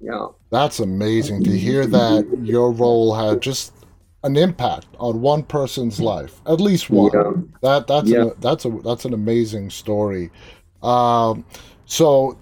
Yeah. 0.00 0.28
That's 0.50 0.78
amazing 0.78 1.42
to 1.44 1.50
hear 1.50 1.86
that 1.86 2.26
your 2.42 2.70
role 2.70 3.14
had 3.14 3.42
just 3.42 3.72
an 4.22 4.36
impact 4.36 4.86
on 4.98 5.20
one 5.20 5.42
person's 5.42 6.00
life, 6.00 6.40
at 6.46 6.60
least 6.60 6.90
one. 6.90 7.10
Yeah. 7.12 7.32
That 7.62 7.86
that's 7.88 8.08
Yeah. 8.08 8.26
a, 8.26 8.34
that's 8.36 8.64
a 8.64 8.70
that's 8.84 9.04
an 9.04 9.14
amazing 9.14 9.70
story. 9.70 10.30
Um, 10.82 11.44
so 11.86 12.38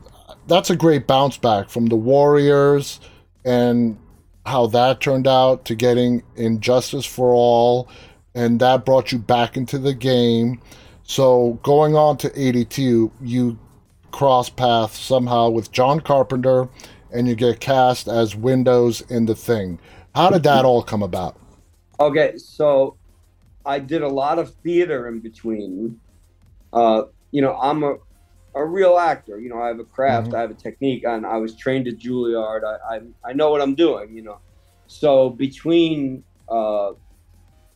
that's 0.46 0.70
a 0.70 0.76
great 0.76 1.06
bounce 1.06 1.36
back 1.36 1.68
from 1.68 1.86
the 1.86 1.96
Warriors 1.96 3.00
and 3.44 3.98
how 4.44 4.66
that 4.68 5.00
turned 5.00 5.26
out 5.26 5.64
to 5.64 5.74
getting 5.74 6.22
And 6.36 6.60
Justice 6.60 7.04
for 7.04 7.32
All, 7.32 7.88
and 8.34 8.60
that 8.60 8.84
brought 8.84 9.12
you 9.12 9.18
back 9.18 9.56
into 9.56 9.78
the 9.78 9.94
game. 9.94 10.60
So 11.02 11.58
going 11.62 11.96
on 11.96 12.16
to 12.18 12.40
82, 12.40 13.12
you 13.20 13.58
cross 14.12 14.48
paths 14.48 14.98
somehow 14.98 15.50
with 15.50 15.72
John 15.72 16.00
Carpenter, 16.00 16.68
and 17.12 17.28
you 17.28 17.34
get 17.34 17.60
cast 17.60 18.08
as 18.08 18.34
Windows 18.34 19.02
in 19.02 19.26
the 19.26 19.34
Thing. 19.34 19.78
How 20.14 20.30
did 20.30 20.42
that 20.44 20.64
all 20.64 20.82
come 20.82 21.02
about? 21.02 21.38
Okay, 22.00 22.36
so 22.36 22.96
I 23.64 23.78
did 23.78 24.02
a 24.02 24.08
lot 24.08 24.38
of 24.38 24.54
theater 24.56 25.08
in 25.08 25.20
between. 25.20 26.00
Uh, 26.72 27.02
you 27.30 27.42
know, 27.42 27.56
I'm 27.56 27.82
a, 27.84 27.96
a 28.56 28.64
real 28.64 28.96
actor. 28.98 29.38
You 29.38 29.50
know, 29.50 29.60
I 29.60 29.68
have 29.68 29.78
a 29.78 29.84
craft, 29.84 30.28
Mhm. 30.28 30.34
I 30.34 30.40
have 30.40 30.50
a 30.50 30.54
technique, 30.54 31.04
and 31.04 31.26
I 31.26 31.36
was 31.36 31.54
trained 31.54 31.86
at 31.86 31.98
Juilliard. 31.98 32.62
I, 32.64 32.96
I, 32.96 33.00
I 33.30 33.32
know 33.34 33.50
what 33.50 33.60
I'm 33.60 33.74
doing, 33.74 34.16
you 34.16 34.22
know. 34.22 34.40
So 34.86 35.30
between 35.30 36.24
uh, 36.48 36.92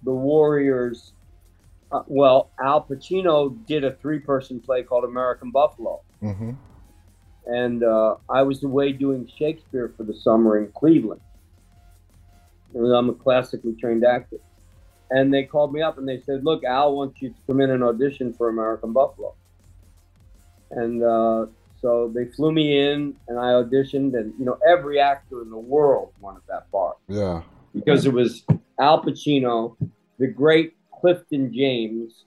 the 0.02 0.12
Warriors, 0.12 1.12
uh, 1.92 2.02
well, 2.06 2.50
Al 2.60 2.84
Pacino 2.84 3.54
did 3.66 3.84
a 3.84 3.92
three 3.92 4.20
person 4.20 4.58
play 4.60 4.82
called 4.82 5.04
American 5.04 5.50
Buffalo. 5.50 6.00
hmm 6.20 6.52
And 7.46 7.82
uh, 7.84 8.16
I 8.28 8.42
was 8.42 8.62
away 8.64 8.92
doing 8.92 9.28
Shakespeare 9.38 9.92
for 9.96 10.04
the 10.04 10.14
summer 10.14 10.56
in 10.58 10.72
Cleveland. 10.72 11.20
I'm 12.74 13.10
a 13.10 13.14
classically 13.14 13.74
trained 13.74 14.04
actor. 14.04 14.38
And 15.10 15.34
they 15.34 15.42
called 15.44 15.72
me 15.72 15.82
up 15.82 15.98
and 15.98 16.08
they 16.08 16.20
said, 16.20 16.44
Look, 16.44 16.62
Al 16.64 16.96
wants 16.96 17.20
you 17.20 17.30
to 17.30 17.40
come 17.48 17.60
in 17.60 17.70
and 17.70 17.82
audition 17.82 18.32
for 18.32 18.48
American 18.48 18.92
Buffalo. 18.92 19.34
And 20.70 21.02
uh, 21.02 21.46
so 21.80 22.10
they 22.14 22.26
flew 22.26 22.52
me 22.52 22.78
in 22.90 23.14
and 23.28 23.38
I 23.38 23.52
auditioned. 23.52 24.14
And, 24.18 24.32
you 24.38 24.44
know, 24.44 24.58
every 24.66 25.00
actor 25.00 25.42
in 25.42 25.50
the 25.50 25.58
world 25.58 26.12
wanted 26.20 26.42
that 26.48 26.70
part 26.70 26.96
Yeah. 27.08 27.42
because 27.74 28.06
it 28.06 28.12
was 28.12 28.44
Al 28.78 29.02
Pacino, 29.02 29.76
the 30.18 30.26
great 30.28 30.74
Clifton 31.00 31.52
James, 31.52 32.24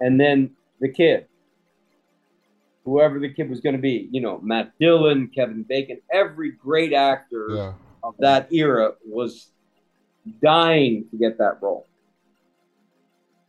and 0.00 0.18
then 0.20 0.50
the 0.80 0.88
kid, 0.88 1.26
whoever 2.84 3.18
the 3.18 3.28
kid 3.32 3.50
was 3.50 3.60
going 3.60 3.74
to 3.74 3.82
be. 3.82 4.08
You 4.12 4.20
know, 4.20 4.38
Matt 4.42 4.72
Dillon, 4.78 5.28
Kevin 5.34 5.62
Bacon, 5.64 6.00
every 6.12 6.52
great 6.52 6.92
actor 6.92 7.46
Yeah. 7.50 7.72
of 8.04 8.14
that 8.18 8.52
era 8.52 8.92
was 9.04 9.50
dying 10.42 11.04
to 11.10 11.16
get 11.16 11.38
that 11.38 11.60
role. 11.60 11.86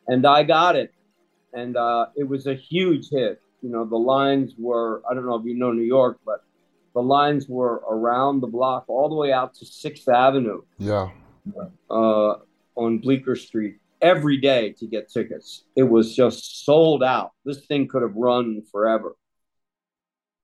And 0.08 0.26
I 0.26 0.44
got 0.44 0.76
it. 0.76 0.94
And 1.54 1.76
uh, 1.78 2.08
it 2.16 2.28
was 2.28 2.48
a 2.48 2.54
huge 2.54 3.10
hit. 3.10 3.42
You 3.62 3.70
know, 3.70 3.86
the 3.86 3.98
lines 3.98 4.54
were, 4.58 5.02
I 5.10 5.13
don't 5.13 5.26
know 5.26 5.36
if 5.36 5.46
you 5.46 5.56
know 5.56 5.72
New 5.72 5.84
York, 5.84 6.20
but 6.26 6.43
the 6.93 7.02
lines 7.02 7.48
were 7.48 7.84
around 7.89 8.41
the 8.41 8.48
block 8.48 8.86
all 8.88 9.10
the 9.10 9.15
way 9.15 9.32
out 9.32 9.54
to 9.56 9.65
Sixth 9.65 10.08
Avenue 10.08 10.62
Yeah. 10.80 11.10
uh, 11.89 12.36
on 12.76 13.00
Bleecker 13.00 13.36
Street 13.36 13.78
every 14.02 14.38
day 14.38 14.74
to 14.80 14.88
get 14.88 15.10
tickets. 15.12 15.63
It 15.76 15.84
was 15.84 16.15
just 16.15 16.65
sold 16.65 17.04
out. 17.04 17.32
This 17.46 17.65
thing 17.65 17.88
could 17.88 18.04
have 18.04 18.15
run 18.15 18.62
forever. 18.72 19.15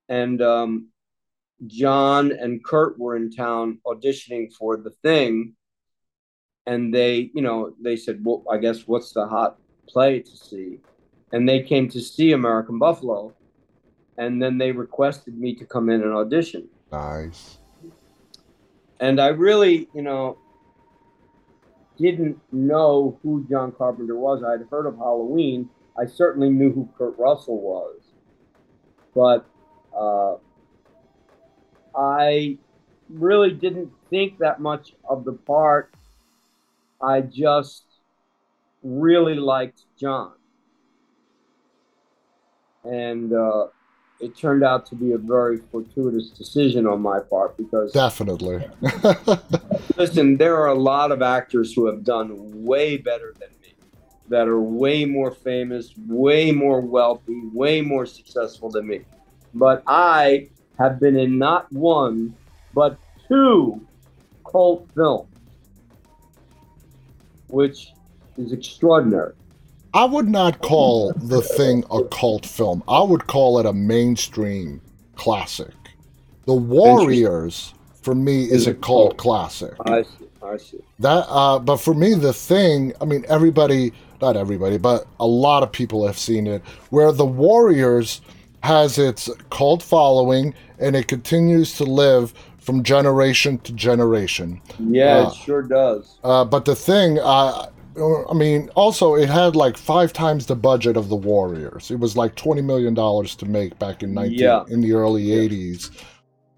And 0.09 0.41
um, 0.41 0.89
John 1.67 2.31
and 2.31 2.63
Kurt 2.63 2.99
were 2.99 3.15
in 3.15 3.31
town 3.31 3.79
auditioning 3.85 4.51
for 4.53 4.77
the 4.77 4.91
thing. 5.03 5.53
And 6.65 6.93
they, 6.93 7.31
you 7.33 7.41
know, 7.41 7.73
they 7.81 7.95
said, 7.95 8.21
well, 8.23 8.43
I 8.49 8.57
guess 8.57 8.87
what's 8.87 9.11
the 9.11 9.27
hot 9.27 9.57
play 9.87 10.19
to 10.21 10.37
see? 10.37 10.79
And 11.33 11.49
they 11.49 11.61
came 11.61 11.89
to 11.89 11.99
see 11.99 12.31
American 12.31 12.79
Buffalo. 12.79 13.33
And 14.17 14.41
then 14.41 14.57
they 14.57 14.71
requested 14.71 15.37
me 15.37 15.55
to 15.55 15.65
come 15.65 15.89
in 15.89 16.01
and 16.01 16.13
audition. 16.13 16.69
Nice. 16.91 17.57
And 18.99 19.19
I 19.19 19.29
really, 19.29 19.89
you 19.93 20.03
know, 20.03 20.37
didn't 21.97 22.39
know 22.51 23.19
who 23.23 23.45
John 23.49 23.71
Carpenter 23.71 24.15
was. 24.15 24.43
I'd 24.43 24.67
heard 24.69 24.85
of 24.85 24.95
Halloween. 24.97 25.69
I 25.99 26.05
certainly 26.05 26.49
knew 26.49 26.71
who 26.71 26.87
Kurt 26.97 27.17
Russell 27.17 27.59
was. 27.59 27.99
But 29.15 29.45
uh, 29.95 30.35
I 31.95 32.57
really 33.09 33.51
didn't 33.51 33.91
think 34.09 34.37
that 34.39 34.61
much 34.61 34.93
of 35.09 35.25
the 35.25 35.33
part. 35.33 35.93
I 37.01 37.21
just 37.21 37.83
really 38.83 39.35
liked 39.35 39.81
John. 39.99 40.33
And 42.83 43.33
uh, 43.33 43.67
it 44.19 44.37
turned 44.37 44.63
out 44.63 44.85
to 44.87 44.95
be 44.95 45.11
a 45.11 45.17
very 45.17 45.57
fortuitous 45.71 46.29
decision 46.29 46.87
on 46.87 47.01
my 47.01 47.19
part 47.19 47.57
because 47.57 47.91
Definitely. 47.91 48.65
Listen, 49.97 50.37
there 50.37 50.55
are 50.57 50.67
a 50.67 50.75
lot 50.75 51.11
of 51.11 51.21
actors 51.21 51.73
who 51.73 51.85
have 51.87 52.03
done 52.03 52.63
way 52.63 52.97
better 52.97 53.33
than 53.39 53.49
me, 53.61 53.73
that 54.29 54.47
are 54.47 54.61
way 54.61 55.05
more 55.05 55.31
famous, 55.31 55.93
way 56.07 56.51
more 56.51 56.81
wealthy, 56.81 57.41
way 57.53 57.81
more 57.81 58.05
successful 58.05 58.69
than 58.69 58.87
me. 58.87 59.01
But 59.53 59.83
I 59.87 60.49
have 60.79 60.99
been 60.99 61.17
in 61.17 61.37
not 61.37 61.71
one, 61.71 62.35
but 62.73 62.97
two 63.27 63.85
cult 64.49 64.89
films, 64.95 65.29
which 67.47 67.93
is 68.37 68.51
extraordinary. 68.51 69.33
I 69.93 70.05
would 70.05 70.27
not 70.27 70.61
call 70.61 71.13
the 71.13 71.41
thing 71.41 71.83
a 71.91 72.03
cult 72.05 72.45
film. 72.45 72.83
I 72.87 73.01
would 73.01 73.27
call 73.27 73.59
it 73.59 73.65
a 73.65 73.73
mainstream 73.73 74.81
classic. 75.15 75.73
The 76.45 76.53
Warriors, 76.53 77.73
for 78.01 78.15
me, 78.15 78.45
is 78.45 78.67
a 78.67 78.73
cult 78.73 79.17
classic. 79.17 79.73
I 79.85 80.01
see. 80.03 80.09
I 80.43 80.57
see. 80.57 80.79
That, 80.99 81.25
uh, 81.29 81.59
but 81.59 81.77
for 81.77 81.93
me, 81.93 82.15
the 82.15 82.33
thing. 82.33 82.93
I 82.99 83.05
mean, 83.05 83.23
everybody, 83.29 83.93
not 84.21 84.35
everybody, 84.35 84.77
but 84.77 85.07
a 85.19 85.27
lot 85.27 85.63
of 85.63 85.71
people 85.71 86.05
have 86.05 86.17
seen 86.17 86.47
it. 86.47 86.61
Where 86.89 87.11
the 87.11 87.25
Warriors 87.25 88.21
has 88.61 88.97
its 88.97 89.29
cult 89.51 89.83
following, 89.83 90.53
and 90.79 90.95
it 90.95 91.07
continues 91.07 91.77
to 91.77 91.83
live 91.83 92.33
from 92.59 92.81
generation 92.83 93.57
to 93.59 93.73
generation. 93.73 94.61
Yeah, 94.79 95.17
Uh, 95.19 95.29
it 95.29 95.35
sure 95.35 95.61
does. 95.61 96.17
Uh, 96.23 96.45
but 96.45 96.65
the 96.65 96.75
thing, 96.75 97.19
uh, 97.19 97.67
I 97.97 98.33
mean, 98.33 98.69
also 98.75 99.15
it 99.15 99.29
had 99.29 99.55
like 99.55 99.77
five 99.77 100.13
times 100.13 100.45
the 100.47 100.55
budget 100.55 100.97
of 100.97 101.09
the 101.09 101.15
Warriors. 101.15 101.91
It 101.91 101.99
was 101.99 102.17
like 102.17 102.35
twenty 102.35 102.61
million 102.61 102.93
dollars 102.93 103.35
to 103.37 103.45
make 103.45 103.77
back 103.79 104.01
in 104.03 104.13
nineteen 104.13 104.39
Yeah. 104.39 104.63
in 104.69 104.81
the 104.81 104.93
early 104.93 105.31
eighties, 105.31 105.91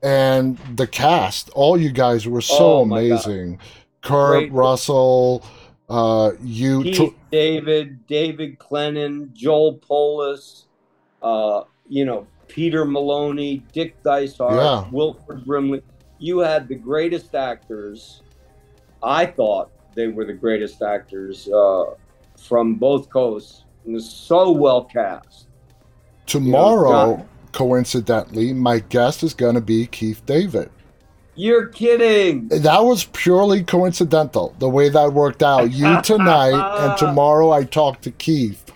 and 0.02 0.58
the 0.76 0.88
cast, 0.88 1.50
all 1.52 1.78
you 1.78 1.92
guys 1.92 2.28
were 2.28 2.42
so 2.42 2.78
Oh, 2.78 2.82
amazing. 2.84 3.60
Kurt. 4.02 4.52
Russell, 4.52 5.44
uh, 5.90 6.32
you, 6.44 6.84
Keith 6.84 6.98
t- 6.98 7.16
David, 7.32 8.06
David 8.08 8.60
Clennon, 8.60 9.34
Joel 9.34 9.74
Polis, 9.74 10.66
uh, 11.24 11.64
you 11.90 12.06
know, 12.06 12.28
Peter 12.48 12.86
Maloney, 12.86 13.64
Dick 13.74 14.02
Dysart, 14.04 14.54
Yeah. 14.54 14.86
Wilford 14.92 15.44
Brimley. 15.46 15.82
You 16.20 16.40
had 16.40 16.68
the 16.68 16.76
greatest 16.76 17.34
actors, 17.36 18.22
I 19.04 19.26
thought, 19.26 19.70
they 19.96 20.08
were 20.08 20.26
the 20.26 20.34
greatest 20.34 20.82
actors 20.82 21.48
uh, 21.50 21.86
from 22.38 22.76
both 22.76 23.10
coasts. 23.10 23.64
And 23.86 23.94
was 23.94 24.10
so 24.10 24.52
well 24.52 24.84
cast. 24.84 25.48
Tomorrow, 26.26 27.18
John- 27.18 27.30
coincidentally, 27.52 28.52
my 28.54 28.80
guest 28.80 29.24
is 29.24 29.34
going 29.34 29.56
to 29.56 29.62
be 29.62 29.86
Keith 29.88 30.26
David. 30.26 30.70
You're 31.36 31.68
kidding. 31.68 32.48
That 32.48 32.84
was 32.84 33.06
purely 33.06 33.64
coincidental, 33.64 34.56
the 34.58 34.70
way 34.70 34.90
that 34.90 35.14
worked 35.14 35.44
out. 35.44 35.72
You 35.72 36.02
tonight, 36.04 36.54
and 36.54 36.98
tomorrow 36.98 37.52
I 37.52 37.64
talked 37.64 38.04
to 38.04 38.12
Keith. 38.12 38.72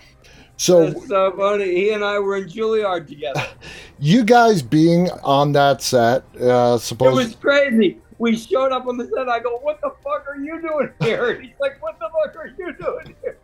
So, 0.58 0.92
so 0.92 1.32
funny. 1.36 1.74
He 1.74 1.90
and 1.90 2.04
I 2.04 2.18
were 2.18 2.36
in 2.36 2.44
Juilliard 2.44 3.08
together. 3.08 3.42
you 3.98 4.24
guys 4.24 4.60
being 4.60 5.10
on 5.24 5.52
that 5.52 5.80
set, 5.80 6.22
uh, 6.38 6.78
It 6.78 7.00
was 7.00 7.34
crazy. 7.36 7.98
We 8.20 8.36
showed 8.36 8.70
up 8.70 8.86
on 8.86 8.98
the 8.98 9.10
set. 9.16 9.30
I 9.30 9.40
go, 9.40 9.58
"What 9.62 9.80
the 9.80 9.92
fuck 10.04 10.28
are 10.28 10.36
you 10.36 10.60
doing 10.60 10.90
here?" 11.00 11.30
And 11.30 11.42
he's 11.42 11.54
like, 11.58 11.82
"What 11.82 11.98
the 11.98 12.10
fuck 12.12 12.36
are 12.36 12.52
you 12.58 12.74
doing 12.74 13.16
here?" 13.22 13.38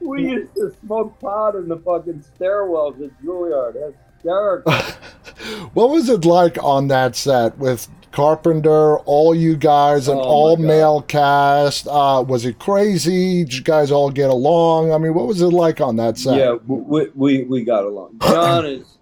we 0.00 0.22
used 0.24 0.54
to 0.56 0.74
smoke 0.84 1.20
pot 1.20 1.54
in 1.54 1.68
the 1.68 1.76
fucking 1.78 2.24
stairwells 2.36 3.00
at 3.04 3.22
Juilliard. 3.22 3.74
That's 3.74 3.94
hysterical. 4.16 4.72
what 5.74 5.90
was 5.90 6.08
it 6.08 6.24
like 6.24 6.60
on 6.64 6.88
that 6.88 7.14
set 7.14 7.56
with 7.58 7.88
Carpenter, 8.10 8.98
all 8.98 9.32
you 9.32 9.56
guys, 9.56 10.08
an 10.08 10.18
Oh, 10.18 10.22
all 10.22 10.56
male 10.56 11.00
cast? 11.00 11.86
Uh, 11.86 12.24
was 12.26 12.44
it 12.44 12.58
crazy? 12.58 13.44
Did 13.44 13.54
you 13.54 13.62
guys 13.62 13.92
all 13.92 14.10
get 14.10 14.30
along? 14.30 14.92
I 14.92 14.98
mean, 14.98 15.14
what 15.14 15.28
was 15.28 15.40
it 15.42 15.46
like 15.46 15.80
on 15.80 15.94
that 15.96 16.18
set? 16.18 16.36
Yeah, 16.38 16.54
we, 16.66 17.08
we 17.14 17.44
we 17.44 17.64
got 17.64 17.84
along. 17.84 18.18
John 18.20 18.66
is 18.66 18.98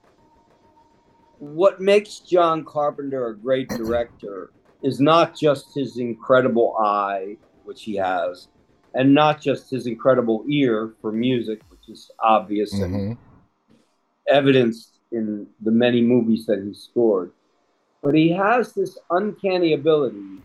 what 1.38 1.80
makes 1.80 2.18
John 2.20 2.64
Carpenter 2.64 3.28
a 3.28 3.36
great 3.36 3.68
director 3.68 4.50
is 4.82 5.00
not 5.00 5.36
just 5.36 5.74
his 5.74 5.98
incredible 5.98 6.76
eye, 6.78 7.36
which 7.64 7.82
he 7.82 7.96
has, 7.96 8.48
and 8.94 9.14
not 9.14 9.40
just 9.40 9.70
his 9.70 9.86
incredible 9.86 10.44
ear 10.48 10.94
for 11.00 11.12
music, 11.12 11.60
which 11.70 11.88
is 11.88 12.10
obvious 12.20 12.72
and 12.80 12.94
Mhm. 12.94 13.18
evidenced 14.26 14.98
in 15.10 15.46
the 15.60 15.70
many 15.70 16.00
movies 16.02 16.46
that 16.46 16.62
he 16.62 16.74
scored. 16.74 17.32
But 18.02 18.14
he 18.14 18.30
has 18.30 18.74
this 18.74 18.98
uncanny 19.10 19.72
ability. 19.72 20.42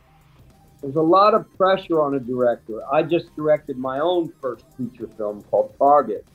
There's 0.82 0.96
a 0.96 1.02
lot 1.02 1.34
of 1.34 1.46
pressure 1.58 2.02
on 2.02 2.16
a 2.16 2.20
director. 2.20 2.82
I 2.92 3.04
just 3.04 3.36
directed 3.36 3.78
my 3.78 4.00
own 4.00 4.30
first 4.42 4.66
feature 4.78 5.08
film 5.18 5.44
called 5.44 5.74
Target, 5.78 6.26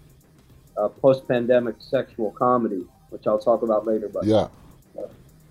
a 0.76 0.88
post-pandemic 0.88 1.76
sexual 1.80 2.30
comedy, 2.32 2.86
which 3.10 3.26
I'll 3.26 3.38
talk 3.38 3.62
about 3.62 3.86
later. 3.86 4.08
But 4.08 4.24
Yeah. 4.24 4.48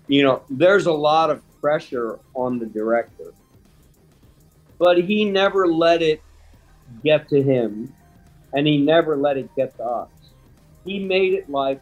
you 0.06 0.22
know, 0.22 0.42
there's 0.48 0.86
a 0.86 0.92
lot 0.92 1.30
of 1.30 1.42
pressure 1.60 2.18
on 2.34 2.58
the 2.58 2.66
director. 2.66 3.32
But 4.78 5.02
he 5.02 5.24
never 5.24 5.66
let 5.66 6.02
it 6.02 6.22
get 7.04 7.28
to 7.28 7.42
him, 7.42 7.92
and 8.54 8.66
he 8.66 8.78
never 8.78 9.16
let 9.16 9.36
it 9.36 9.54
get 9.56 9.76
to 9.76 9.84
us. 9.84 10.08
He 10.84 10.98
made 11.00 11.34
it 11.34 11.50
like 11.50 11.80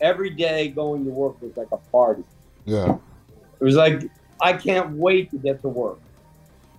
every 0.00 0.30
day 0.30 0.68
going 0.68 1.04
to 1.04 1.10
work 1.10 1.40
was 1.42 1.56
like 1.56 1.68
a 1.72 1.76
party. 1.76 2.24
Yeah. 2.64 2.96
It 3.60 3.64
was 3.64 3.76
like, 3.76 4.08
I 4.40 4.54
can't 4.54 4.92
wait 4.92 5.30
to 5.32 5.36
get 5.36 5.60
to 5.62 5.68
work. 5.68 5.98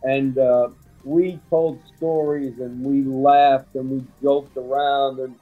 And 0.04 0.38
uh, 0.38 0.70
we 1.04 1.39
told 1.50 1.80
stories 1.98 2.60
and 2.60 2.84
we 2.84 3.04
laughed 3.04 3.76
and 3.76 3.89
we 3.89 4.04
joked 4.22 4.58
around 4.58 5.20
and 5.20 5.36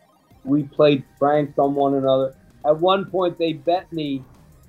we 0.43 0.63
played 0.63 1.03
pranks 1.17 1.57
on 1.57 1.75
one 1.75 1.93
another. 1.95 2.35
At 2.65 2.79
one 2.79 3.05
point, 3.05 3.37
they 3.37 3.53
bet 3.53 3.91
me 3.91 4.23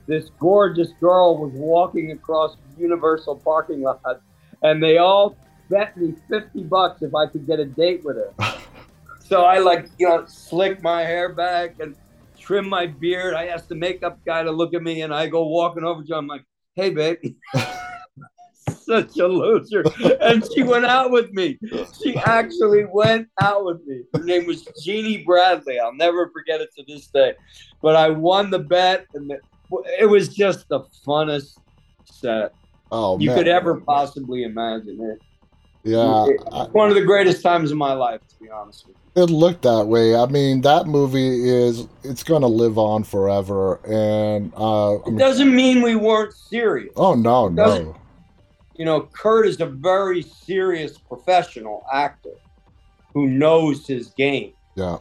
this 0.06 0.30
gorgeous 0.38 0.92
girl 1.00 1.38
was 1.38 1.52
walking 1.52 2.12
across 2.12 2.56
Universal 2.78 3.36
parking 3.36 3.82
lot 3.82 4.00
and 4.62 4.82
they 4.82 4.98
all 4.98 5.36
bet 5.68 5.96
me 5.96 6.14
50 6.28 6.64
bucks 6.64 7.02
if 7.02 7.14
I 7.14 7.26
could 7.26 7.46
get 7.46 7.60
a 7.60 7.64
date 7.64 8.04
with 8.04 8.16
her. 8.16 8.34
so 9.20 9.44
I 9.44 9.58
like, 9.58 9.88
you 9.98 10.08
know, 10.08 10.24
slick 10.26 10.82
my 10.82 11.02
hair 11.02 11.32
back 11.32 11.80
and 11.80 11.94
trim 12.38 12.68
my 12.68 12.86
beard. 12.86 13.34
I 13.34 13.46
asked 13.46 13.68
the 13.68 13.76
makeup 13.76 14.18
guy 14.24 14.42
to 14.42 14.50
look 14.50 14.74
at 14.74 14.82
me, 14.82 15.02
and 15.02 15.14
I 15.14 15.28
go 15.28 15.46
walking 15.46 15.84
over 15.84 16.02
to 16.02 16.12
him. 16.12 16.18
I'm 16.18 16.26
like, 16.26 16.44
"Hey, 16.74 16.90
babe." 16.90 17.18
Such 18.70 19.18
a 19.18 19.26
loser. 19.26 19.84
And 20.20 20.44
she 20.54 20.62
went 20.62 20.84
out 20.86 21.10
with 21.10 21.30
me. 21.32 21.58
She 22.02 22.16
actually 22.16 22.84
went 22.84 23.28
out 23.40 23.64
with 23.64 23.84
me. 23.86 24.02
Her 24.14 24.24
name 24.24 24.46
was 24.46 24.66
Jeannie 24.82 25.24
Bradley. 25.24 25.78
I'll 25.78 25.94
never 25.94 26.28
forget 26.30 26.60
it 26.60 26.70
to 26.76 26.84
this 26.86 27.06
day. 27.08 27.34
But 27.82 27.96
I 27.96 28.10
won 28.10 28.50
the 28.50 28.58
bet, 28.58 29.06
and 29.14 29.32
it 29.98 30.06
was 30.08 30.28
just 30.28 30.68
the 30.68 30.80
funnest 31.06 31.56
set 32.04 32.52
Oh, 32.92 33.18
you 33.20 33.28
man. 33.28 33.38
could 33.38 33.48
ever 33.48 33.80
possibly 33.80 34.42
imagine. 34.42 34.98
It, 35.00 35.22
yeah. 35.84 36.26
it- 36.26 36.40
I- 36.52 36.64
one 36.72 36.88
of 36.88 36.94
the 36.96 37.02
greatest 37.04 37.42
times 37.42 37.70
of 37.70 37.78
my 37.78 37.92
life, 37.92 38.20
to 38.28 38.36
be 38.44 38.50
honest 38.50 38.86
with 38.86 38.96
you. 39.16 39.22
it 39.22 39.30
looked 39.30 39.62
that 39.62 39.86
way. 39.86 40.14
I 40.16 40.26
mean, 40.26 40.60
that 40.62 40.86
movie 40.86 41.48
is, 41.48 41.86
it's 42.02 42.22
going 42.24 42.42
to 42.42 42.48
live 42.48 42.78
on 42.78 43.04
forever. 43.04 43.76
And, 43.86 44.52
uh, 44.56 44.98
It 45.06 45.16
doesn't 45.18 45.54
mean 45.54 45.82
we 45.82 45.94
weren't 45.94 46.32
serious. 46.34 46.92
oh, 46.96 47.14
no, 47.14 47.48
no. 47.48 47.96
You 48.80 48.86
know, 48.86 49.02
Kurt 49.12 49.46
is 49.46 49.60
a 49.60 49.66
very 49.66 50.22
serious 50.22 50.96
professional 50.96 51.84
actor 51.92 52.32
who 53.12 53.26
knows 53.26 53.86
his 53.86 54.08
game, 54.16 54.54
Yeah. 54.74 54.96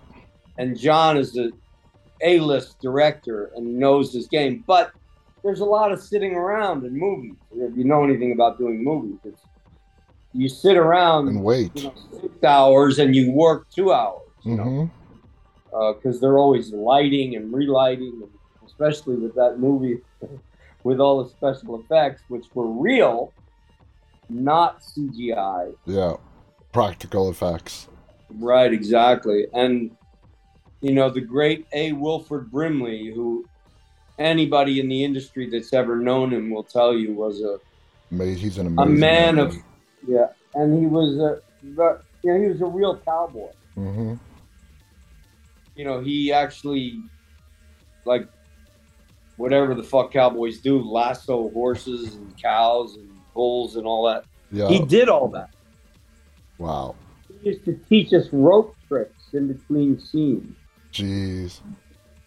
and 0.57 0.77
John 0.77 1.15
is 1.15 1.37
a 1.37 1.51
A-list 2.21 2.81
director 2.81 3.51
and 3.55 3.79
knows 3.79 4.11
his 4.13 4.27
game. 4.27 4.65
But 4.67 4.91
there's 5.45 5.61
a 5.61 5.65
lot 5.65 5.93
of 5.93 6.01
sitting 6.01 6.33
around 6.35 6.83
in 6.83 6.99
movies. 6.99 7.35
If 7.53 7.77
you 7.77 7.85
know 7.85 8.03
anything 8.03 8.33
about 8.33 8.57
doing 8.57 8.83
movies, 8.83 9.17
it's 9.23 9.41
you 10.33 10.49
sit 10.49 10.75
around 10.75 11.29
And 11.29 11.41
wait. 11.41 11.71
you 11.73 11.83
know, 11.83 11.93
six 12.19 12.43
hours 12.43 12.99
and 12.99 13.15
you 13.15 13.31
work 13.31 13.67
two 13.73 13.93
hours. 13.93 14.19
You 14.43 14.57
know, 14.57 14.63
hmm 14.63 14.85
because 15.93 16.19
they're 16.19 16.37
always 16.37 16.73
lighting 16.73 17.37
and 17.37 17.53
relighting, 17.53 18.27
especially 18.65 19.15
with 19.15 19.33
that 19.35 19.59
movie, 19.59 19.99
with 20.83 20.99
all 20.99 21.23
the 21.23 21.29
special 21.29 21.79
effects, 21.79 22.23
which 22.27 22.47
were 22.53 22.67
real, 22.67 23.31
not 24.29 24.81
CGI. 24.81 25.75
Yeah. 25.85 26.13
Practical 26.71 27.29
effects. 27.29 27.87
Right, 28.29 28.71
exactly. 28.71 29.47
And, 29.53 29.91
you 30.81 30.93
know, 30.93 31.09
the 31.09 31.21
great 31.21 31.65
A. 31.73 31.93
Wilford 31.93 32.51
Brimley, 32.51 33.11
who 33.13 33.45
anybody 34.17 34.79
in 34.79 34.87
the 34.87 35.03
industry 35.03 35.49
that's 35.49 35.73
ever 35.73 35.97
known 35.97 36.31
him 36.31 36.51
will 36.51 36.63
tell 36.63 36.93
you 36.93 37.13
was 37.13 37.41
a, 37.41 37.59
he's 38.11 38.57
an 38.57 38.67
amazing 38.67 38.77
a 38.77 38.85
man 38.85 39.39
of, 39.39 39.55
yeah, 40.07 40.27
and 40.53 40.77
he 40.77 40.85
was 40.85 41.17
a, 41.17 41.41
you 41.63 41.75
know, 41.75 42.41
he 42.41 42.47
was 42.47 42.61
a 42.61 42.65
real 42.65 42.97
cowboy. 42.97 43.51
hmm 43.75 44.15
you 45.79 45.85
know, 45.85 46.01
he 46.01 46.33
actually 46.33 47.01
like 48.03 48.27
whatever 49.37 49.73
the 49.73 49.81
fuck 49.81 50.11
cowboys 50.11 50.59
do, 50.59 50.81
lasso 50.81 51.49
horses 51.51 52.15
and 52.15 52.37
cows 52.37 52.97
and 52.97 53.09
bulls 53.39 53.77
and 53.77 53.85
all 53.87 54.05
that. 54.05 54.25
Yeah. 54.51 54.67
He 54.67 54.79
did 54.85 55.07
all 55.07 55.29
that. 55.29 55.51
wow. 56.57 56.93
He 57.41 57.51
used 57.51 57.63
to 57.63 57.79
teach 57.87 58.11
us 58.11 58.27
rope 58.33 58.75
tricks 58.89 59.23
in 59.31 59.47
between 59.47 59.97
scenes. 59.97 60.57
Jeez. 60.91 61.61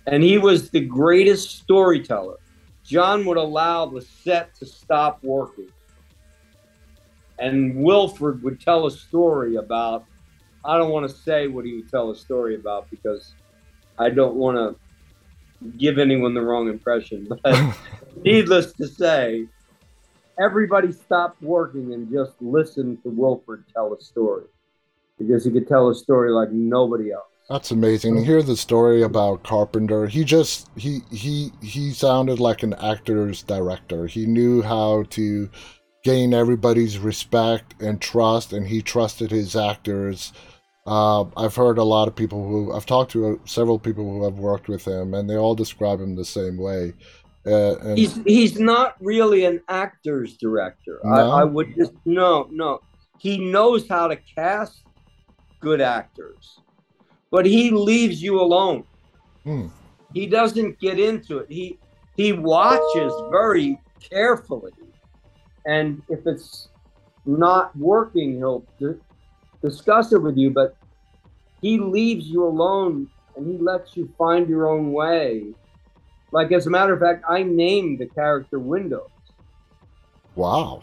And 0.07 0.23
he 0.23 0.39
was 0.39 0.71
the 0.71 0.81
greatest 0.81 1.59
storyteller. 1.59 2.39
John 2.83 3.27
would 3.27 3.37
allow 3.37 3.85
the 3.85 4.01
set 4.01 4.55
to 4.61 4.65
stop 4.65 5.23
working. 5.23 5.69
And 7.39 7.77
Wilford 7.85 8.43
would 8.43 8.59
tell 8.59 8.87
a 8.87 8.91
story 8.91 9.57
about, 9.57 10.07
I 10.65 10.79
don't 10.79 10.91
want 10.91 11.11
to 11.11 11.15
say 11.15 11.47
what 11.47 11.67
he 11.67 11.75
would 11.75 11.91
tell 11.91 12.11
a 12.11 12.17
story 12.17 12.55
about 12.55 12.89
because 12.91 13.35
I 13.99 14.09
don't 14.09 14.37
want 14.37 14.57
to 14.57 14.69
give 15.77 15.99
anyone 15.99 16.33
the 16.33 16.41
wrong 16.41 16.69
impression. 16.69 17.29
But 17.43 17.77
needless 18.25 18.73
to 18.75 18.87
say, 18.87 19.47
everybody 20.39 20.93
stopped 20.93 21.43
working 21.43 21.93
and 21.95 22.11
just 22.11 22.33
listened 22.41 23.03
to 23.03 23.11
Wilford 23.11 23.65
tell 23.75 23.95
a 23.95 24.01
story 24.01 24.47
because 25.19 25.45
he 25.45 25.51
could 25.51 25.69
tell 25.69 25.89
a 25.89 25.95
story 25.95 26.31
like 26.31 26.51
nobody 26.51 27.13
else. 27.13 27.25
That's 27.49 27.71
amazing. 27.71 28.17
To 28.17 28.25
hear 28.25 28.43
the 28.43 28.57
story 28.57 29.03
about 29.03 29.43
Carpenter, 29.43 30.07
he 30.07 30.25
just 30.25 30.69
he 30.77 31.01
he 31.11 31.53
he 31.61 31.93
sounded 31.93 32.41
like 32.41 32.63
an 32.63 32.75
actor's 32.75 33.43
director. 33.43 34.07
He 34.07 34.27
knew 34.27 34.63
how 34.63 35.05
to 35.11 35.51
gain 36.05 36.35
everybody's 36.35 36.99
respect 36.99 37.75
and 37.81 38.01
trust, 38.01 38.53
and 38.53 38.67
he 38.67 38.81
trusted 38.81 39.31
his 39.31 39.57
actors. 39.57 40.33
Uh, 40.87 41.25
I've 41.37 41.55
heard 41.55 41.79
a 41.79 41.85
lot 41.85 42.09
of 42.09 42.17
people 42.17 42.47
who 42.49 42.73
I've 42.73 42.87
talked 42.87 43.13
to 43.13 43.41
several 43.45 43.79
people 43.79 44.05
who 44.05 44.25
have 44.25 44.39
worked 44.39 44.69
with 44.69 44.85
him, 44.85 45.15
and 45.15 45.29
they 45.29 45.37
all 45.37 45.55
describe 45.55 46.01
him 46.01 46.15
the 46.15 46.25
same 46.25 46.57
way. 46.57 46.95
Uh, 47.45 47.77
and 47.79 47.99
he's 47.99 48.21
he's 48.25 48.61
not 48.61 48.97
really 49.01 49.45
an 49.45 49.61
actor's 49.69 50.37
director. 50.37 51.01
No? 51.03 51.11
I, 51.11 51.41
I 51.41 51.45
would 51.45 51.75
just 51.77 51.93
no 52.05 52.49
no. 52.51 52.81
He 53.19 53.39
knows 53.39 53.89
how 53.89 54.09
to 54.09 54.17
cast 54.17 54.85
good 55.61 55.81
actors, 55.81 56.61
but 57.31 57.47
he 57.47 57.71
leaves 57.71 58.23
you 58.23 58.41
alone. 58.41 58.85
Hmm. 59.45 59.69
He 60.15 60.27
doesn't 60.27 60.79
get 60.79 61.01
into 61.01 61.39
it. 61.39 61.47
He 61.51 61.79
he 62.17 62.33
watches 62.33 63.13
very 63.31 63.81
carefully 64.01 64.73
and 65.65 66.03
if 66.09 66.27
it's 66.27 66.69
not 67.25 67.77
working, 67.77 68.37
he'll 68.37 68.65
d- 68.79 68.99
discuss 69.63 70.13
it 70.13 70.21
with 70.21 70.37
you. 70.37 70.51
But 70.51 70.77
he 71.61 71.79
leaves 71.79 72.27
you 72.27 72.45
alone 72.45 73.09
and 73.37 73.47
he 73.47 73.59
lets 73.59 73.97
you 73.97 74.13
find 74.19 74.49
your 74.49 74.69
own 74.69 74.93
way. 74.93 75.55
Like 76.33 76.51
as 76.51 76.67
a 76.67 76.71
matter 76.71 76.95
of 76.95 77.01
fact, 77.01 77.25
I 77.29 77.43
named 77.43 77.99
the 77.99 78.07
character 78.07 78.59
Windows. 78.59 79.09
Wow. 80.35 80.83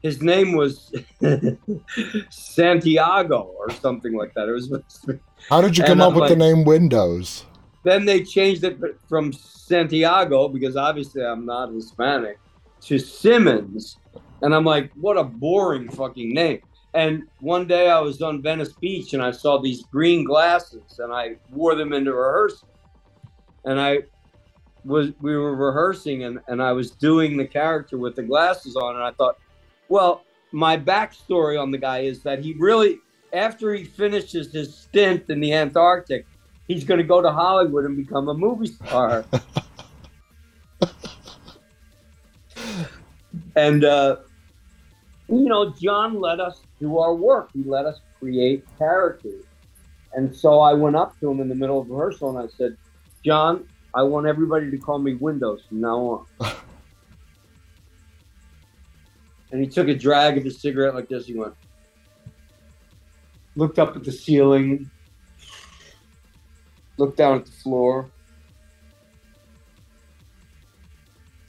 His 0.00 0.22
name 0.22 0.52
was 0.52 0.94
Santiago 2.30 3.54
or 3.58 3.70
something 3.70 4.16
like 4.16 4.32
that. 4.34 4.48
It 4.48 4.52
was. 4.52 5.06
How 5.48 5.60
did 5.60 5.76
you 5.76 5.84
come 5.84 6.00
up 6.00 6.14
I'm 6.14 6.20
with 6.20 6.30
the 6.30 6.36
name 6.36 6.64
Windows? 6.64 7.44
Then 7.82 8.06
they 8.06 8.22
changed 8.22 8.64
it 8.64 8.78
from 9.08 9.32
Santiago 9.32 10.48
because 10.48 10.76
obviously 10.76 11.24
I'm 11.24 11.44
not 11.44 11.72
Hispanic 11.72 12.38
to 12.82 12.98
Simmons, 12.98 13.98
and 14.42 14.54
I'm 14.54 14.64
like, 14.64 14.90
what 14.94 15.16
a 15.16 15.24
boring 15.24 15.90
fucking 15.90 16.32
name. 16.32 16.60
And 16.94 17.24
one 17.40 17.66
day 17.66 17.90
I 17.90 18.00
was 18.00 18.20
on 18.20 18.42
Venice 18.42 18.72
Beach 18.72 19.12
and 19.12 19.22
I 19.22 19.30
saw 19.30 19.58
these 19.58 19.82
green 19.84 20.24
glasses 20.24 20.98
and 20.98 21.12
I 21.12 21.36
wore 21.50 21.74
them 21.74 21.92
into 21.92 22.12
rehearsal. 22.12 22.68
And 23.64 23.80
I 23.80 24.00
was 24.84 25.10
we 25.20 25.36
were 25.36 25.54
rehearsing 25.54 26.24
and, 26.24 26.40
and 26.48 26.62
I 26.62 26.72
was 26.72 26.90
doing 26.90 27.36
the 27.36 27.46
character 27.46 27.98
with 27.98 28.16
the 28.16 28.22
glasses 28.22 28.76
on 28.76 28.94
and 28.96 29.04
I 29.04 29.12
thought, 29.12 29.38
well, 29.88 30.22
my 30.52 30.76
backstory 30.76 31.60
on 31.60 31.70
the 31.70 31.78
guy 31.78 32.00
is 32.00 32.22
that 32.22 32.42
he 32.44 32.54
really 32.54 32.98
after 33.32 33.72
he 33.74 33.84
finishes 33.84 34.52
his 34.52 34.74
stint 34.74 35.30
in 35.30 35.40
the 35.40 35.52
Antarctic, 35.52 36.26
he's 36.66 36.84
gonna 36.84 37.04
go 37.04 37.22
to 37.22 37.30
Hollywood 37.30 37.84
and 37.84 37.96
become 37.96 38.28
a 38.28 38.34
movie 38.34 38.66
star. 38.66 39.24
and 43.56 43.84
uh 43.84 44.16
you 45.28 45.44
know, 45.44 45.70
John 45.70 46.20
let 46.20 46.40
us 46.40 46.62
do 46.80 46.98
our 46.98 47.14
work. 47.14 47.50
He 47.52 47.62
let 47.62 47.86
us 47.86 48.00
create 48.18 48.64
characters. 48.78 49.44
And 50.12 50.34
so 50.34 50.58
I 50.58 50.72
went 50.72 50.96
up 50.96 51.18
to 51.20 51.30
him 51.30 51.40
in 51.40 51.48
the 51.48 51.54
middle 51.54 51.80
of 51.80 51.88
rehearsal 51.88 52.36
and 52.36 52.38
I 52.38 52.52
said, 52.56 52.76
John, 53.24 53.68
I 53.94 54.02
want 54.02 54.26
everybody 54.26 54.70
to 54.70 54.78
call 54.78 54.98
me 54.98 55.14
Windows 55.14 55.62
from 55.68 55.80
now 55.80 55.98
on. 55.98 56.26
and 59.52 59.60
he 59.60 59.66
took 59.66 59.88
a 59.88 59.94
drag 59.94 60.38
of 60.38 60.44
his 60.44 60.60
cigarette 60.60 60.94
like 60.94 61.08
this. 61.08 61.26
He 61.26 61.34
went, 61.34 61.54
looked 63.56 63.78
up 63.78 63.96
at 63.96 64.04
the 64.04 64.12
ceiling, 64.12 64.90
looked 66.96 67.16
down 67.16 67.38
at 67.38 67.46
the 67.46 67.52
floor. 67.52 68.10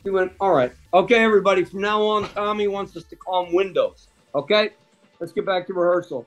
He 0.03 0.09
went, 0.09 0.31
All 0.39 0.53
right. 0.53 0.71
Okay, 0.93 1.23
everybody, 1.23 1.63
from 1.63 1.81
now 1.81 2.01
on, 2.01 2.27
Tommy 2.29 2.67
wants 2.67 2.97
us 2.97 3.03
to 3.05 3.15
call 3.15 3.45
him 3.45 3.53
Windows. 3.53 4.07
Okay? 4.33 4.71
Let's 5.19 5.31
get 5.31 5.45
back 5.45 5.67
to 5.67 5.73
rehearsal. 5.73 6.25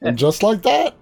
And 0.00 0.16
just 0.16 0.42
like 0.42 0.62
that? 0.62 0.94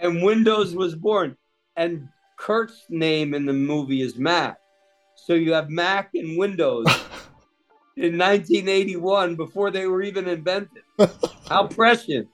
And 0.00 0.22
Windows 0.22 0.74
was 0.74 0.94
born. 0.96 1.36
And 1.76 2.08
Kurt's 2.36 2.84
name 2.88 3.34
in 3.34 3.46
the 3.46 3.52
movie 3.52 4.02
is 4.02 4.16
Mac. 4.16 4.56
So 5.16 5.34
you 5.34 5.52
have 5.52 5.70
Mac 5.70 6.10
and 6.14 6.36
Windows 6.36 6.86
in 7.96 8.18
1981 8.18 9.36
before 9.36 9.70
they 9.70 9.86
were 9.86 10.02
even 10.02 10.28
invented. 10.28 10.82
How 11.48 11.66
prescient. 11.68 12.28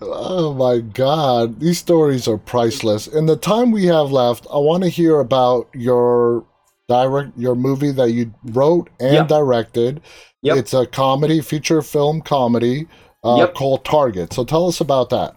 Oh 0.00 0.54
my 0.54 0.78
god, 0.80 1.60
these 1.60 1.78
stories 1.78 2.28
are 2.28 2.38
priceless. 2.38 3.06
In 3.06 3.26
the 3.26 3.36
time 3.36 3.70
we 3.72 3.86
have 3.86 4.10
left, 4.10 4.46
I 4.52 4.58
want 4.58 4.82
to 4.84 4.88
hear 4.88 5.20
about 5.20 5.68
your 5.74 6.44
direct 6.88 7.36
your 7.36 7.54
movie 7.54 7.90
that 7.92 8.10
you 8.12 8.32
wrote 8.44 8.88
and 9.00 9.14
Yep. 9.14 9.28
directed. 9.28 10.00
Yep. 10.42 10.56
It's 10.56 10.74
a 10.74 10.86
comedy, 10.86 11.40
feature 11.40 11.82
film 11.82 12.20
comedy 12.20 12.86
uh, 13.22 13.36
Yep. 13.38 13.54
called 13.54 13.84
Target. 13.84 14.32
So 14.32 14.44
tell 14.44 14.68
us 14.68 14.80
about 14.80 15.10
that. 15.10 15.34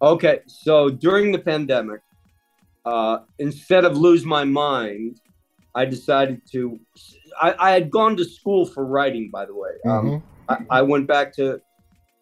Okay, 0.00 0.40
so 0.46 0.90
during 0.90 1.32
the 1.32 1.38
pandemic, 1.40 2.00
uh, 2.88 3.18
instead 3.38 3.84
of 3.84 3.92
lose 3.96 4.24
my 4.24 4.44
mind, 4.44 5.20
I 5.74 5.84
decided 5.84 6.40
to. 6.52 6.60
I, 7.46 7.48
I 7.66 7.70
had 7.76 7.90
gone 7.90 8.16
to 8.16 8.24
school 8.24 8.64
for 8.74 8.84
writing, 8.94 9.30
by 9.38 9.44
the 9.50 9.54
way. 9.54 9.74
Um, 9.86 10.04
Mhm. 10.06 10.22
I, 10.52 10.56
I 10.78 10.82
went 10.92 11.06
back 11.14 11.28
to 11.40 11.60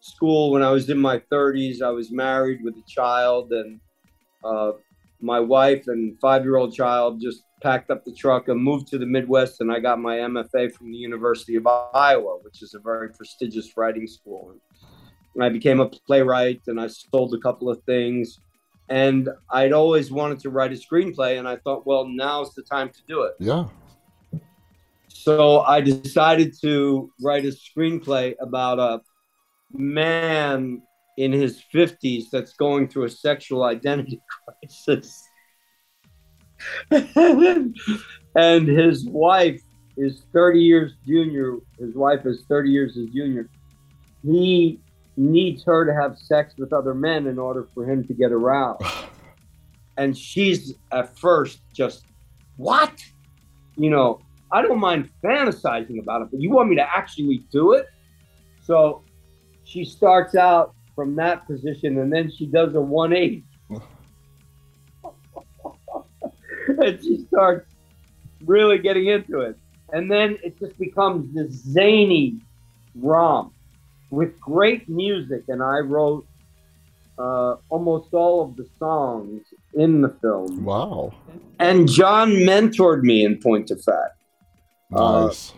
school 0.01 0.51
when 0.51 0.61
I 0.69 0.71
was 0.77 0.89
in 0.89 0.99
my 1.09 1.17
30s. 1.31 1.81
I 1.81 1.93
was 1.99 2.07
married 2.11 2.59
with 2.65 2.75
a 2.75 2.87
child, 2.97 3.43
and 3.59 3.79
uh, 4.43 4.71
my 5.21 5.39
wife 5.39 5.83
and 5.87 6.19
five 6.19 6.43
year 6.43 6.57
old 6.57 6.73
child 6.73 7.21
just 7.27 7.39
packed 7.63 7.89
up 7.89 8.01
the 8.03 8.15
truck 8.23 8.43
and 8.49 8.61
moved 8.61 8.87
to 8.87 8.97
the 9.03 9.09
Midwest. 9.15 9.61
And 9.61 9.71
I 9.75 9.79
got 9.79 9.97
my 10.09 10.15
MFA 10.17 10.63
from 10.75 10.91
the 10.91 10.97
University 11.09 11.55
of 11.55 11.65
Iowa, 12.09 12.33
which 12.45 12.61
is 12.61 12.73
a 12.73 12.81
very 12.91 13.09
prestigious 13.17 13.67
writing 13.77 14.07
school. 14.17 14.41
And 15.33 15.43
I 15.47 15.49
became 15.49 15.79
a 15.79 15.89
playwright 16.07 16.61
and 16.67 16.77
I 16.79 16.87
sold 16.87 17.33
a 17.33 17.41
couple 17.47 17.67
of 17.73 17.81
things. 17.83 18.39
And 18.89 19.29
I'd 19.49 19.73
always 19.73 20.11
wanted 20.11 20.39
to 20.39 20.49
write 20.49 20.71
a 20.71 20.75
screenplay, 20.75 21.39
and 21.39 21.47
I 21.47 21.57
thought, 21.57 21.85
well, 21.85 22.07
now's 22.07 22.53
the 22.53 22.63
time 22.63 22.89
to 22.89 22.99
do 23.07 23.23
it. 23.23 23.33
Yeah. 23.39 23.65
So 25.07 25.61
I 25.61 25.81
decided 25.81 26.53
to 26.61 27.11
write 27.21 27.43
a 27.45 27.49
screenplay 27.51 28.35
about 28.39 28.79
a 28.79 29.01
man 29.73 30.81
in 31.17 31.33
his 31.33 31.63
50s 31.73 32.25
that's 32.31 32.53
going 32.53 32.87
through 32.87 33.05
a 33.05 33.09
sexual 33.09 33.63
identity 33.63 34.21
crisis. 34.61 35.21
and 36.91 38.67
his 38.67 39.05
wife 39.09 39.61
is 39.97 40.23
30 40.31 40.61
years 40.61 40.93
junior. 41.05 41.57
His 41.79 41.95
wife 41.95 42.25
is 42.25 42.45
30 42.47 42.69
years 42.69 42.95
his 42.95 43.09
junior. 43.09 43.49
He 44.23 44.79
needs 45.17 45.63
her 45.63 45.85
to 45.85 45.93
have 45.93 46.17
sex 46.17 46.53
with 46.57 46.71
other 46.71 46.93
men 46.93 47.27
in 47.27 47.39
order 47.39 47.67
for 47.73 47.89
him 47.89 48.05
to 48.05 48.13
get 48.13 48.31
aroused. 48.31 48.83
And 49.99 50.15
she's 50.15 50.75
at 50.91 51.17
first 51.17 51.59
just, 51.73 52.05
what? 52.57 53.03
You 53.77 53.89
know, 53.89 54.19
I 54.51 54.61
don't 54.61 54.77
mind 54.79 55.09
fantasizing 55.23 55.99
about 55.99 56.21
it, 56.21 56.27
but 56.29 56.39
you 56.39 56.51
want 56.51 56.69
me 56.69 56.75
to 56.75 56.83
actually 56.83 57.43
do 57.51 57.73
it? 57.73 57.87
So 58.61 59.01
she 59.63 59.83
starts 59.83 60.35
out 60.35 60.75
from 60.95 61.15
that 61.15 61.47
position 61.47 61.97
and 61.97 62.13
then 62.13 62.29
she 62.29 62.45
does 62.45 62.75
a 62.75 62.79
180. 62.79 63.43
and 66.67 67.01
she 67.01 67.25
starts 67.25 67.65
really 68.45 68.77
getting 68.77 69.07
into 69.07 69.39
it. 69.39 69.57
And 69.93 70.11
then 70.11 70.37
it 70.43 70.59
just 70.59 70.77
becomes 70.77 71.33
this 71.33 71.51
zany 71.51 72.39
romp 72.93 73.51
with 74.09 74.39
great 74.39 74.87
music. 74.89 75.43
And 75.47 75.61
I 75.61 75.79
wrote 75.79 76.25
uh, 77.17 77.55
almost 77.69 78.13
all 78.13 78.43
of 78.43 78.55
the 78.55 78.67
songs 78.77 79.41
in 79.73 80.01
the 80.01 80.09
film. 80.21 80.63
Wow. 80.63 81.13
And 81.59 81.89
John 81.89 82.31
mentored 82.31 83.01
me 83.03 83.25
in 83.25 83.39
point 83.39 83.71
of 83.71 83.81
fact. 83.81 84.21
Uh, 84.95 85.25
Nice. 85.27 85.53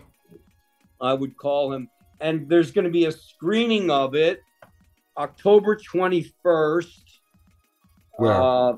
I 1.00 1.14
would 1.14 1.36
call 1.36 1.72
him. 1.72 1.88
And 2.20 2.48
there's 2.48 2.70
going 2.70 2.84
to 2.84 2.90
be 2.90 3.06
a 3.06 3.12
screening 3.12 3.90
of 3.90 4.14
it 4.14 4.42
October 5.16 5.76
21st 5.76 7.02
Where? 8.16 8.32
uh, 8.32 8.72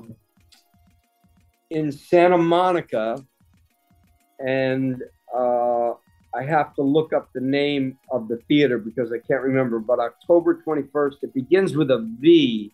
in 1.69 1.91
Santa 1.91 2.37
Monica. 2.37 3.23
And 4.39 5.01
uh, 5.35 5.93
I 6.35 6.43
have 6.43 6.73
to 6.75 6.81
look 6.81 7.13
up 7.13 7.29
the 7.33 7.41
name 7.41 7.97
of 8.11 8.27
the 8.27 8.37
theater 8.47 8.77
because 8.77 9.11
I 9.11 9.19
can't 9.19 9.43
remember. 9.43 9.79
But 9.79 9.99
October 9.99 10.61
21st, 10.65 11.15
it 11.21 11.33
begins 11.33 11.75
with 11.75 11.91
a 11.91 12.07
V. 12.19 12.71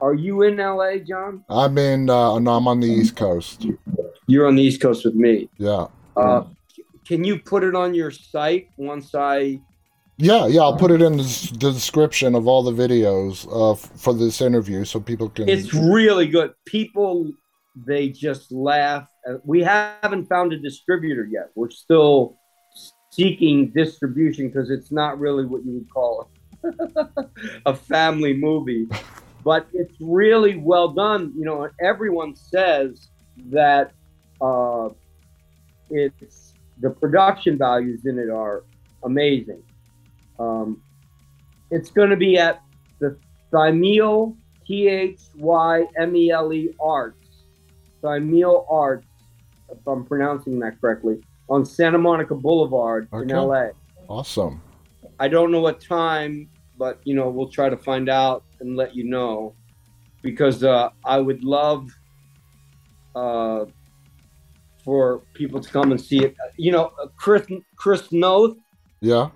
Are 0.00 0.14
you 0.14 0.42
in 0.42 0.56
LA, 0.56 0.96
John? 0.96 1.44
I'm 1.48 1.78
in 1.78 2.10
uh 2.10 2.38
no, 2.40 2.54
I'm 2.56 2.66
on 2.66 2.80
the 2.80 2.88
East 2.88 3.14
Coast. 3.14 3.66
You're 4.26 4.48
on 4.48 4.56
the 4.56 4.62
East 4.62 4.80
Coast 4.80 5.04
with 5.04 5.14
me. 5.14 5.48
Yeah. 5.58 5.86
Uh, 6.16 6.44
can 7.06 7.24
you 7.24 7.38
put 7.38 7.62
it 7.64 7.74
on 7.74 7.94
your 7.94 8.10
site 8.10 8.68
once 8.76 9.14
I 9.14 9.60
Yeah, 10.18 10.46
yeah, 10.46 10.62
I'll 10.62 10.76
put 10.76 10.90
it 10.90 11.02
in 11.02 11.16
the, 11.16 11.56
the 11.58 11.70
description 11.72 12.34
of 12.34 12.46
all 12.48 12.62
the 12.62 12.72
videos 12.72 13.46
uh, 13.50 13.74
for 13.76 14.12
this 14.12 14.40
interview 14.40 14.84
so 14.84 14.98
people 15.00 15.28
can. 15.28 15.48
It's 15.48 15.72
really 15.72 16.26
good. 16.26 16.52
People, 16.66 17.30
they 17.76 18.08
just 18.08 18.50
laugh. 18.50 19.08
Uh, 19.28 19.34
We 19.44 19.62
haven't 19.62 20.26
found 20.26 20.52
a 20.52 20.58
distributor 20.58 21.28
yet. 21.30 21.50
We're 21.54 21.70
still 21.70 22.38
seeking 23.12 23.68
distribution 23.68 24.48
because 24.48 24.70
it's 24.70 24.90
not 24.90 25.18
really 25.18 25.44
what 25.44 25.64
you 25.64 25.72
would 25.72 25.90
call 25.90 26.30
a 27.66 27.74
family 27.74 28.32
movie, 28.32 28.86
but 29.44 29.66
it's 29.74 29.94
really 30.00 30.56
well 30.56 30.88
done. 30.88 31.32
You 31.36 31.44
know, 31.44 31.68
everyone 31.80 32.34
says 32.34 33.08
that 33.50 33.92
uh, 34.40 34.88
it's 35.90 36.54
the 36.80 36.90
production 36.90 37.58
values 37.58 38.06
in 38.06 38.18
it 38.18 38.30
are 38.30 38.64
amazing. 39.04 39.62
Um, 40.38 40.82
it's 41.70 41.90
going 41.90 42.10
to 42.10 42.16
be 42.16 42.38
at 42.38 42.62
the 42.98 43.16
Thymele 43.52 44.34
T 44.66 44.88
H 44.88 45.20
Y 45.36 45.84
M 45.98 46.16
E 46.16 46.30
L 46.30 46.52
E 46.52 46.74
Arts, 46.80 47.28
Thymele 48.02 48.64
Arts, 48.70 49.06
if 49.70 49.86
I'm 49.86 50.04
pronouncing 50.04 50.58
that 50.60 50.80
correctly, 50.80 51.22
on 51.52 51.66
Santa 51.66 51.98
Monica 51.98 52.34
Boulevard 52.34 53.08
in 53.12 53.28
LA. 53.48 53.66
Awesome. 54.08 54.62
I 55.20 55.28
don't 55.28 55.52
know 55.52 55.60
what 55.60 55.80
time, 55.82 56.48
but 56.78 56.98
you 57.04 57.14
know 57.14 57.28
we'll 57.28 57.50
try 57.50 57.68
to 57.68 57.76
find 57.76 58.08
out 58.08 58.42
and 58.60 58.74
let 58.74 58.96
you 58.96 59.04
know 59.04 59.54
because 60.22 60.64
uh, 60.64 60.88
I 61.04 61.18
would 61.18 61.44
love 61.44 61.88
uh, 63.14 63.66
for 64.84 65.22
people 65.34 65.60
to 65.60 65.68
come 65.70 65.90
and 65.92 66.00
see 66.00 66.24
it. 66.24 66.34
You 66.56 66.72
know, 66.72 66.90
Chris 67.16 67.46
Chris 67.76 68.10
Noth, 68.12 68.56
Yeah. 69.02 69.28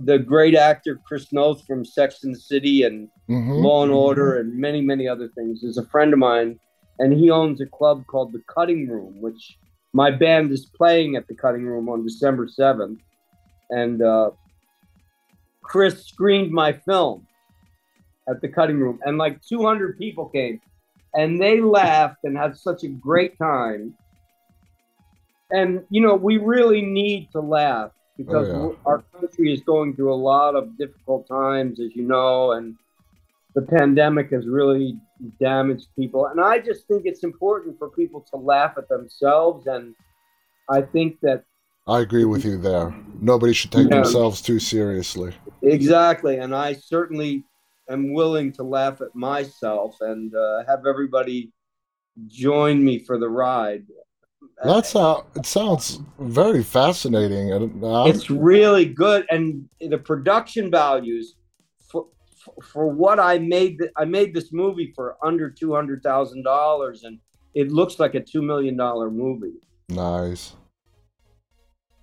the 0.00 0.18
great 0.18 0.54
actor 0.56 0.98
Chris 1.06 1.32
Noth 1.32 1.64
from 1.66 1.84
Sex 1.84 2.24
and 2.24 2.34
the 2.34 2.40
City 2.40 2.82
and 2.82 3.08
hmm 3.28 3.62
Law 3.62 3.82
and 3.84 3.92
Order 3.92 4.38
and 4.40 4.58
many 4.58 4.80
many 4.80 5.06
other 5.06 5.28
things 5.36 5.62
is 5.62 5.78
a 5.78 5.86
friend 5.86 6.12
of 6.12 6.18
mine, 6.18 6.58
and 6.98 7.12
he 7.12 7.30
owns 7.30 7.60
a 7.60 7.66
club 7.66 8.04
called 8.10 8.32
the 8.32 8.42
Cutting 8.52 8.88
Room, 8.88 9.14
which 9.20 9.58
my 9.92 10.10
band 10.10 10.50
is 10.52 10.66
playing 10.66 11.16
at 11.16 11.26
the 11.28 11.34
Cutting 11.34 11.64
Room 11.66 11.88
on 11.88 12.04
December 12.04 12.48
seventh, 12.48 13.00
and 13.70 14.02
uh, 14.02 14.30
Chris 15.62 16.04
screened 16.06 16.50
my 16.52 16.72
film 16.72 17.26
at 18.28 18.40
the 18.40 18.48
Cutting 18.48 18.78
Room, 18.78 18.98
and 19.04 19.18
like 19.18 19.40
200 19.42 19.98
people 19.98 20.28
came, 20.28 20.60
and 21.14 21.40
they 21.40 21.60
laughed 21.60 22.24
and 22.24 22.36
had 22.36 22.56
such 22.56 22.84
a 22.84 22.88
great 22.88 23.36
time. 23.38 23.94
And 25.50 25.84
you 25.90 26.00
know, 26.00 26.14
we 26.14 26.38
really 26.38 26.82
need 26.82 27.30
to 27.32 27.40
laugh 27.40 27.90
because 28.16 28.48
Oh, 28.48 28.70
yeah. 28.70 28.76
our 28.86 29.02
country 29.18 29.52
is 29.52 29.60
going 29.62 29.94
through 29.96 30.12
a 30.12 30.16
lot 30.16 30.54
of 30.54 30.78
difficult 30.78 31.26
times, 31.28 31.80
as 31.80 31.94
you 31.94 32.02
know, 32.06 32.52
and 32.52 32.76
the 33.54 33.62
pandemic 33.62 34.30
has 34.30 34.46
really 34.46 34.96
damaged 35.40 35.88
people. 35.98 36.26
And 36.26 36.40
I 36.40 36.58
just 36.58 36.86
think 36.88 37.02
it's 37.04 37.22
important 37.22 37.78
for 37.78 37.90
people 37.90 38.24
to 38.30 38.36
laugh 38.36 38.74
at 38.78 38.88
themselves. 38.88 39.66
And 39.66 39.94
I 40.70 40.82
think 40.82 41.20
that 41.22 41.44
I 41.86 42.00
agree 42.00 42.24
with 42.24 42.44
you 42.44 42.56
there. 42.58 42.94
Nobody 43.20 43.52
should 43.52 43.72
take 43.72 43.88
Yeah. 43.88 43.96
themselves 43.96 44.40
too 44.40 44.58
seriously. 44.58 45.34
exactly, 45.62 46.38
and 46.38 46.54
I 46.54 46.72
certainly 46.74 47.44
am 47.88 48.12
willing 48.12 48.52
to 48.52 48.62
laugh 48.62 49.00
at 49.00 49.14
myself 49.14 49.96
and 50.00 50.34
uh, 50.34 50.64
have 50.66 50.86
everybody 50.86 51.52
join 52.28 52.84
me 52.84 52.98
for 53.00 53.18
the 53.18 53.28
ride. 53.28 53.84
That's 54.64 54.92
how 54.92 55.26
it 55.34 55.44
sounds 55.46 56.00
very 56.20 56.62
fascinating. 56.62 57.52
And 57.52 57.82
uh, 57.84 58.04
it's 58.06 58.30
really 58.30 58.84
good 58.84 59.26
and 59.30 59.68
the 59.80 59.98
production 59.98 60.70
values 60.70 61.34
for 62.62 62.88
what 62.88 63.18
i 63.20 63.38
made 63.38 63.78
i 63.96 64.04
made 64.04 64.34
this 64.34 64.52
movie 64.52 64.92
for 64.96 65.16
under 65.24 65.50
$200000 65.50 67.04
and 67.04 67.18
it 67.54 67.70
looks 67.70 67.98
like 67.98 68.14
a 68.14 68.20
$2 68.20 68.42
million 68.44 68.76
movie 68.76 69.54
nice. 69.88 70.54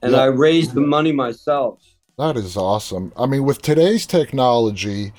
and 0.02 0.12
Yeah. 0.14 0.20
i 0.20 0.26
raised 0.26 0.74
the 0.74 0.82
money 0.82 1.12
myself 1.12 1.82
That 2.18 2.36
is 2.36 2.58
awesome. 2.58 3.14
I 3.16 3.26
mean, 3.32 3.44
with 3.46 3.62
today's 3.62 4.06
technology, 4.06 5.14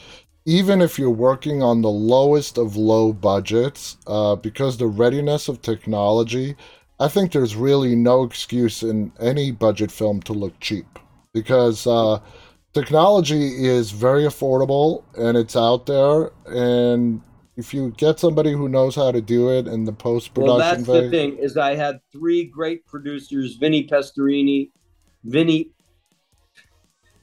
even 0.44 0.82
if 0.82 0.98
you're 0.98 1.18
working 1.28 1.62
on 1.62 1.80
the 1.80 1.88
lowest 2.12 2.58
of 2.58 2.76
low 2.76 3.12
budgets, 3.14 3.96
uh, 4.06 4.36
because 4.36 4.76
the 4.76 4.86
readiness 5.02 5.48
of 5.48 5.62
technology, 5.62 6.56
I 6.98 7.08
think 7.08 7.32
there's 7.32 7.56
really 7.56 7.94
no 7.96 8.22
excuse 8.24 8.82
in 8.82 9.12
any 9.18 9.50
budget 9.50 9.90
film 9.90 10.20
to 10.28 10.34
look 10.34 10.52
cheap 10.60 10.98
because 11.32 11.86
uh, 11.86 12.20
technology 12.72 13.66
is 13.66 13.90
very 13.90 14.24
affordable 14.24 15.04
and 15.16 15.36
it's 15.36 15.56
out 15.56 15.86
there. 15.86 16.30
And 16.46 17.22
if 17.60 17.74
you 17.74 17.90
get 17.98 18.18
somebody 18.18 18.52
who 18.52 18.68
knows 18.68 18.96
how 18.96 19.12
to 19.12 19.20
do 19.20 19.50
it 19.50 19.66
in 19.66 19.84
the 19.84 19.92
post 19.92 20.32
production 20.32 20.56
well 20.56 20.58
that's 20.58 20.86
the 20.86 21.10
thing 21.10 21.36
is 21.36 21.58
i 21.58 21.74
had 21.74 22.00
three 22.10 22.44
great 22.44 22.86
producers 22.86 23.56
vinny 23.56 23.86
pestorini 23.86 24.70
vinny 25.24 25.70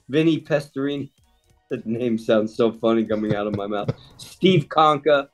vinny 0.09 0.39
pestorini 0.39 1.09
the 1.71 1.81
name 1.85 2.17
sounds 2.17 2.55
so 2.55 2.71
funny 2.71 3.03
coming 3.03 3.33
out 3.35 3.47
of 3.47 3.55
my 3.55 3.65
mouth 3.65 3.89
steve 4.17 4.67
conka 4.69 5.27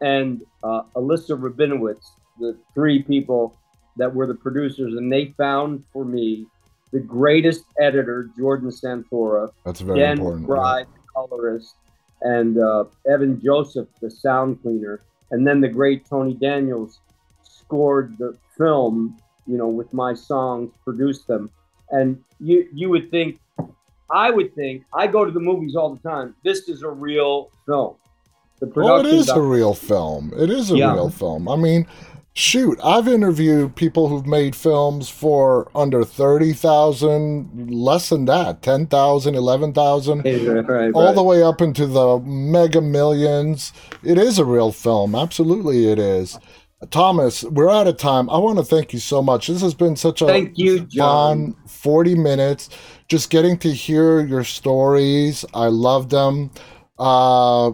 and 0.00 0.42
uh, 0.64 0.82
alyssa 0.96 1.38
rabinowitz 1.38 2.06
the 2.40 2.58
three 2.74 3.00
people 3.02 3.56
that 3.96 4.12
were 4.12 4.26
the 4.26 4.34
producers 4.34 4.94
and 4.94 5.12
they 5.12 5.26
found 5.36 5.84
for 5.92 6.04
me 6.04 6.46
the 6.92 7.00
greatest 7.00 7.64
editor 7.80 8.30
jordan 8.36 8.70
santora 8.70 9.50
that's 9.64 9.80
very 9.80 9.98
Dan 10.00 10.12
important. 10.18 10.46
McBride, 10.46 10.86
the 10.86 11.00
colorist, 11.14 11.74
and 12.22 12.58
uh, 12.58 12.84
Evan 13.10 13.40
Joseph, 13.40 13.88
the 14.00 14.10
sound 14.10 14.60
cleaner, 14.62 15.00
and 15.30 15.46
then 15.46 15.60
the 15.60 15.68
great 15.68 16.06
Tony 16.08 16.34
Daniels 16.34 17.00
scored 17.42 18.16
the 18.18 18.36
film. 18.56 19.16
You 19.46 19.56
know, 19.56 19.68
with 19.68 19.94
my 19.94 20.12
songs, 20.12 20.74
produced 20.84 21.26
them, 21.26 21.50
and 21.90 22.22
you 22.38 22.68
you 22.74 22.90
would 22.90 23.10
think, 23.10 23.38
I 24.10 24.30
would 24.30 24.54
think, 24.54 24.84
I 24.92 25.06
go 25.06 25.24
to 25.24 25.30
the 25.30 25.40
movies 25.40 25.74
all 25.74 25.94
the 25.94 26.00
time. 26.06 26.34
This 26.44 26.68
is 26.68 26.82
a 26.82 26.88
real 26.90 27.50
film. 27.64 27.94
The 28.60 28.66
Oh, 28.66 28.68
it 28.68 28.72
production. 29.04 29.18
is 29.20 29.28
a 29.30 29.40
real 29.40 29.72
film. 29.72 30.32
It 30.36 30.50
is 30.50 30.70
a 30.70 30.76
Yeah. 30.76 30.92
real 30.92 31.08
film. 31.08 31.48
I 31.48 31.56
mean, 31.56 31.86
shoot, 32.34 32.78
I've 32.84 33.08
interviewed 33.08 33.74
people 33.76 34.08
who've 34.08 34.26
made 34.26 34.54
films 34.54 35.08
for 35.08 35.70
under 35.74 36.04
30,000, 36.04 37.70
less 37.70 38.08
than 38.10 38.26
that, 38.26 38.62
10,000, 38.62 39.34
11,000, 39.34 40.18
Right, 40.24 40.68
right, 40.68 40.92
all 40.94 41.06
right. 41.06 41.14
the 41.14 41.22
way 41.22 41.42
up 41.42 41.60
into 41.60 41.86
the 41.86 42.18
mega 42.20 42.80
millions. 42.80 43.72
It 44.04 44.18
is 44.18 44.38
a 44.38 44.44
real 44.44 44.72
film. 44.72 45.14
Absolutely, 45.14 45.88
it 45.90 45.98
is. 45.98 46.38
Thomas, 46.90 47.42
we're 47.42 47.68
out 47.70 47.88
of 47.88 47.96
time. 47.96 48.30
I 48.30 48.38
want 48.38 48.58
to 48.58 48.64
thank 48.64 48.92
you 48.92 49.00
so 49.00 49.20
much. 49.20 49.48
This 49.48 49.62
has 49.62 49.74
been 49.74 49.96
such 49.96 50.22
a 50.22 50.26
Thank 50.26 50.56
you, 50.58 50.80
John. 50.86 51.54
fun 51.54 51.56
40 51.66 52.14
minutes 52.14 52.68
just 53.08 53.30
getting 53.30 53.58
to 53.58 53.72
hear 53.72 54.20
your 54.20 54.44
stories 54.44 55.44
i 55.54 55.66
love 55.66 56.10
them 56.10 56.50
uh 56.98 57.70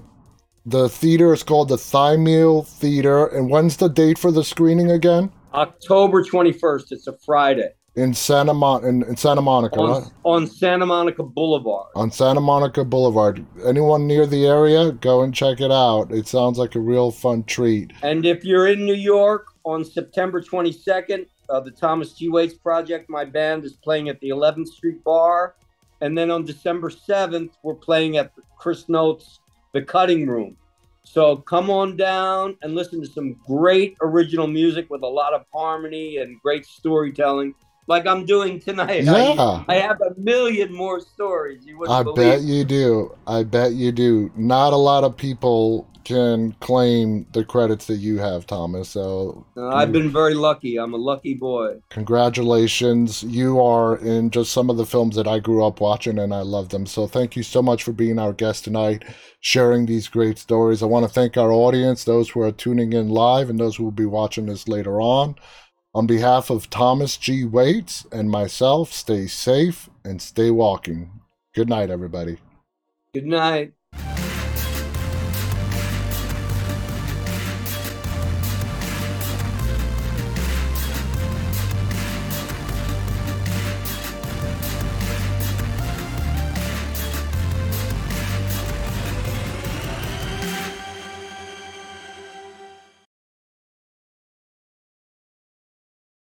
the 0.67 0.89
theater 0.89 1.33
is 1.33 1.43
called 1.43 1.71
Thymele 1.71 2.67
theater 2.67 3.27
and 3.27 3.51
when's 3.51 3.77
the 3.77 3.89
date 3.89 4.19
for 4.19 4.31
the 4.33 4.45
screening 4.45 4.91
again 4.91 5.31
October 5.53 6.25
twenty 6.25 6.53
first. 6.53 6.91
It's 6.93 7.07
a 7.07 7.17
Friday 7.25 7.71
in 7.97 8.13
santa 8.13 8.53
Mon- 8.53 8.85
in, 8.85 9.05
in 9.05 9.17
santa 9.17 9.41
monica 9.41 9.79
on, 9.79 10.03
right? 10.03 10.11
on 10.25 10.47
Santa 10.49 10.85
Monica 10.85 11.23
Boulevard. 11.23 11.87
on 11.95 12.11
santa 12.11 12.41
monica 12.41 12.85
boulevard 12.85 13.47
anyone 13.65 14.05
near 14.05 14.27
the 14.27 14.45
area 14.47 14.91
go 14.91 15.23
and 15.23 15.33
check 15.33 15.61
it 15.61 15.71
out 15.71 16.11
it 16.11 16.27
sounds 16.27 16.59
like 16.59 16.75
a 16.75 16.81
real 16.81 17.13
fun 17.13 17.45
treat 17.45 17.93
And 18.03 18.27
if 18.27 18.45
you're 18.45 18.67
in 18.67 18.85
New 18.85 18.95
York 18.97 19.47
on 19.65 19.85
September 19.85 20.41
22nd, 20.43 21.27
uh, 21.49 21.61
the 21.61 21.71
Thomas 21.71 22.15
G. 22.15 22.29
Waites 22.29 22.55
Project, 22.55 23.09
my 23.09 23.25
band 23.25 23.65
is 23.65 23.75
playing 23.75 24.09
at 24.09 24.19
the 24.21 24.31
11th 24.31 24.67
Street 24.69 25.05
Bar. 25.05 25.55
And 26.01 26.19
then 26.19 26.31
on 26.33 26.45
December 26.45 26.91
7th, 26.91 27.51
we're 27.63 27.75
playing 27.77 28.17
at 28.17 28.33
Chris 28.59 28.89
Noth's, 28.89 29.39
The 29.75 29.83
Cutting 29.83 30.27
Room. 30.27 30.57
So 31.03 31.37
come 31.37 31.69
on 31.69 31.97
down 31.97 32.57
and 32.63 32.75
listen 32.75 33.01
to 33.03 33.07
some 33.07 33.35
great 33.47 33.97
original 34.01 34.47
music 34.47 34.89
with 34.89 35.03
a 35.03 35.07
lot 35.07 35.35
of 35.35 35.45
harmony 35.53 36.19
and 36.19 36.41
great 36.41 36.65
storytelling, 36.65 37.55
like 37.89 38.07
I'm 38.07 38.25
doing 38.25 38.61
tonight. 38.61 39.07
I- 39.09 39.35
yeah 39.35 39.65
I, 39.69 39.75
have 39.75 40.01
a 40.01 40.15
million 40.17 40.73
more 40.73 41.01
stories. 41.01 41.67
You 41.67 41.79
wouldn't 41.79 41.99
I 41.99 42.03
believe. 42.05 42.17
bet 42.17 42.43
you 42.43 42.65
do. 42.65 43.15
I 43.27 43.43
bet 43.43 43.73
you 43.73 43.93
do. 43.93 44.31
Not 44.37 44.73
a 44.73 44.77
lot 44.77 45.05
of 45.05 45.17
people 45.17 45.87
can 46.05 46.53
claim 46.61 47.27
the 47.33 47.45
credits 47.45 47.87
that 47.87 47.97
you 47.97 48.19
have, 48.19 48.47
Thomas. 48.47 48.89
So 48.91 49.47
Uh, 49.57 49.69
I've 49.69 49.93
been 49.93 50.11
very 50.11 50.35
lucky. 50.35 50.77
I'm 50.77 50.95
a 50.95 50.99
lucky 50.99 51.35
boy. 51.35 51.81
congratulations. 51.91 53.23
You 53.23 53.61
are 53.61 53.97
in 53.97 54.31
just 54.31 54.53
some 54.53 54.71
of 54.71 54.77
the 54.77 54.87
films 54.87 55.17
that 55.17 55.27
I 55.29 55.39
grew 55.39 55.65
up 55.65 55.81
watching 55.81 56.19
and 56.19 56.35
I 56.35 56.41
love 56.43 56.69
them. 56.71 56.87
So 56.87 57.07
thank 57.07 57.37
you 57.37 57.43
so 57.43 57.63
much 57.63 57.83
for 57.83 57.93
being 57.93 58.19
our 58.19 58.33
guest 58.33 58.65
tonight, 58.65 59.05
sharing 59.41 59.87
these 59.87 60.09
great 60.09 60.39
stories. 60.39 60.83
I 60.83 60.87
want 60.87 61.07
to 61.07 61.13
thank 61.13 61.37
our 61.37 61.53
audience, 61.53 62.05
those 62.05 62.31
who 62.31 62.41
are 62.43 62.53
tuning 62.53 62.93
in 62.93 63.09
live 63.09 63.51
and 63.51 63.59
those 63.59 63.77
who 63.77 63.85
will 63.85 63.91
be 63.91 64.07
watching 64.07 64.47
this 64.47 64.69
later 64.69 65.01
on. 65.01 65.35
On 65.95 66.07
behalf 66.07 66.51
of 66.51 66.69
Thomas 66.71 67.17
G. 67.17 67.45
Waites 67.45 68.05
and 68.11 68.29
myself, 68.31 68.93
stay 68.93 69.27
safe 69.29 69.89
and 70.05 70.21
stay 70.21 70.51
walking. 70.51 71.21
Good 71.55 71.69
night, 71.69 71.89
everybody. 71.89 72.39
Good 73.13 73.27
night. 73.27 73.75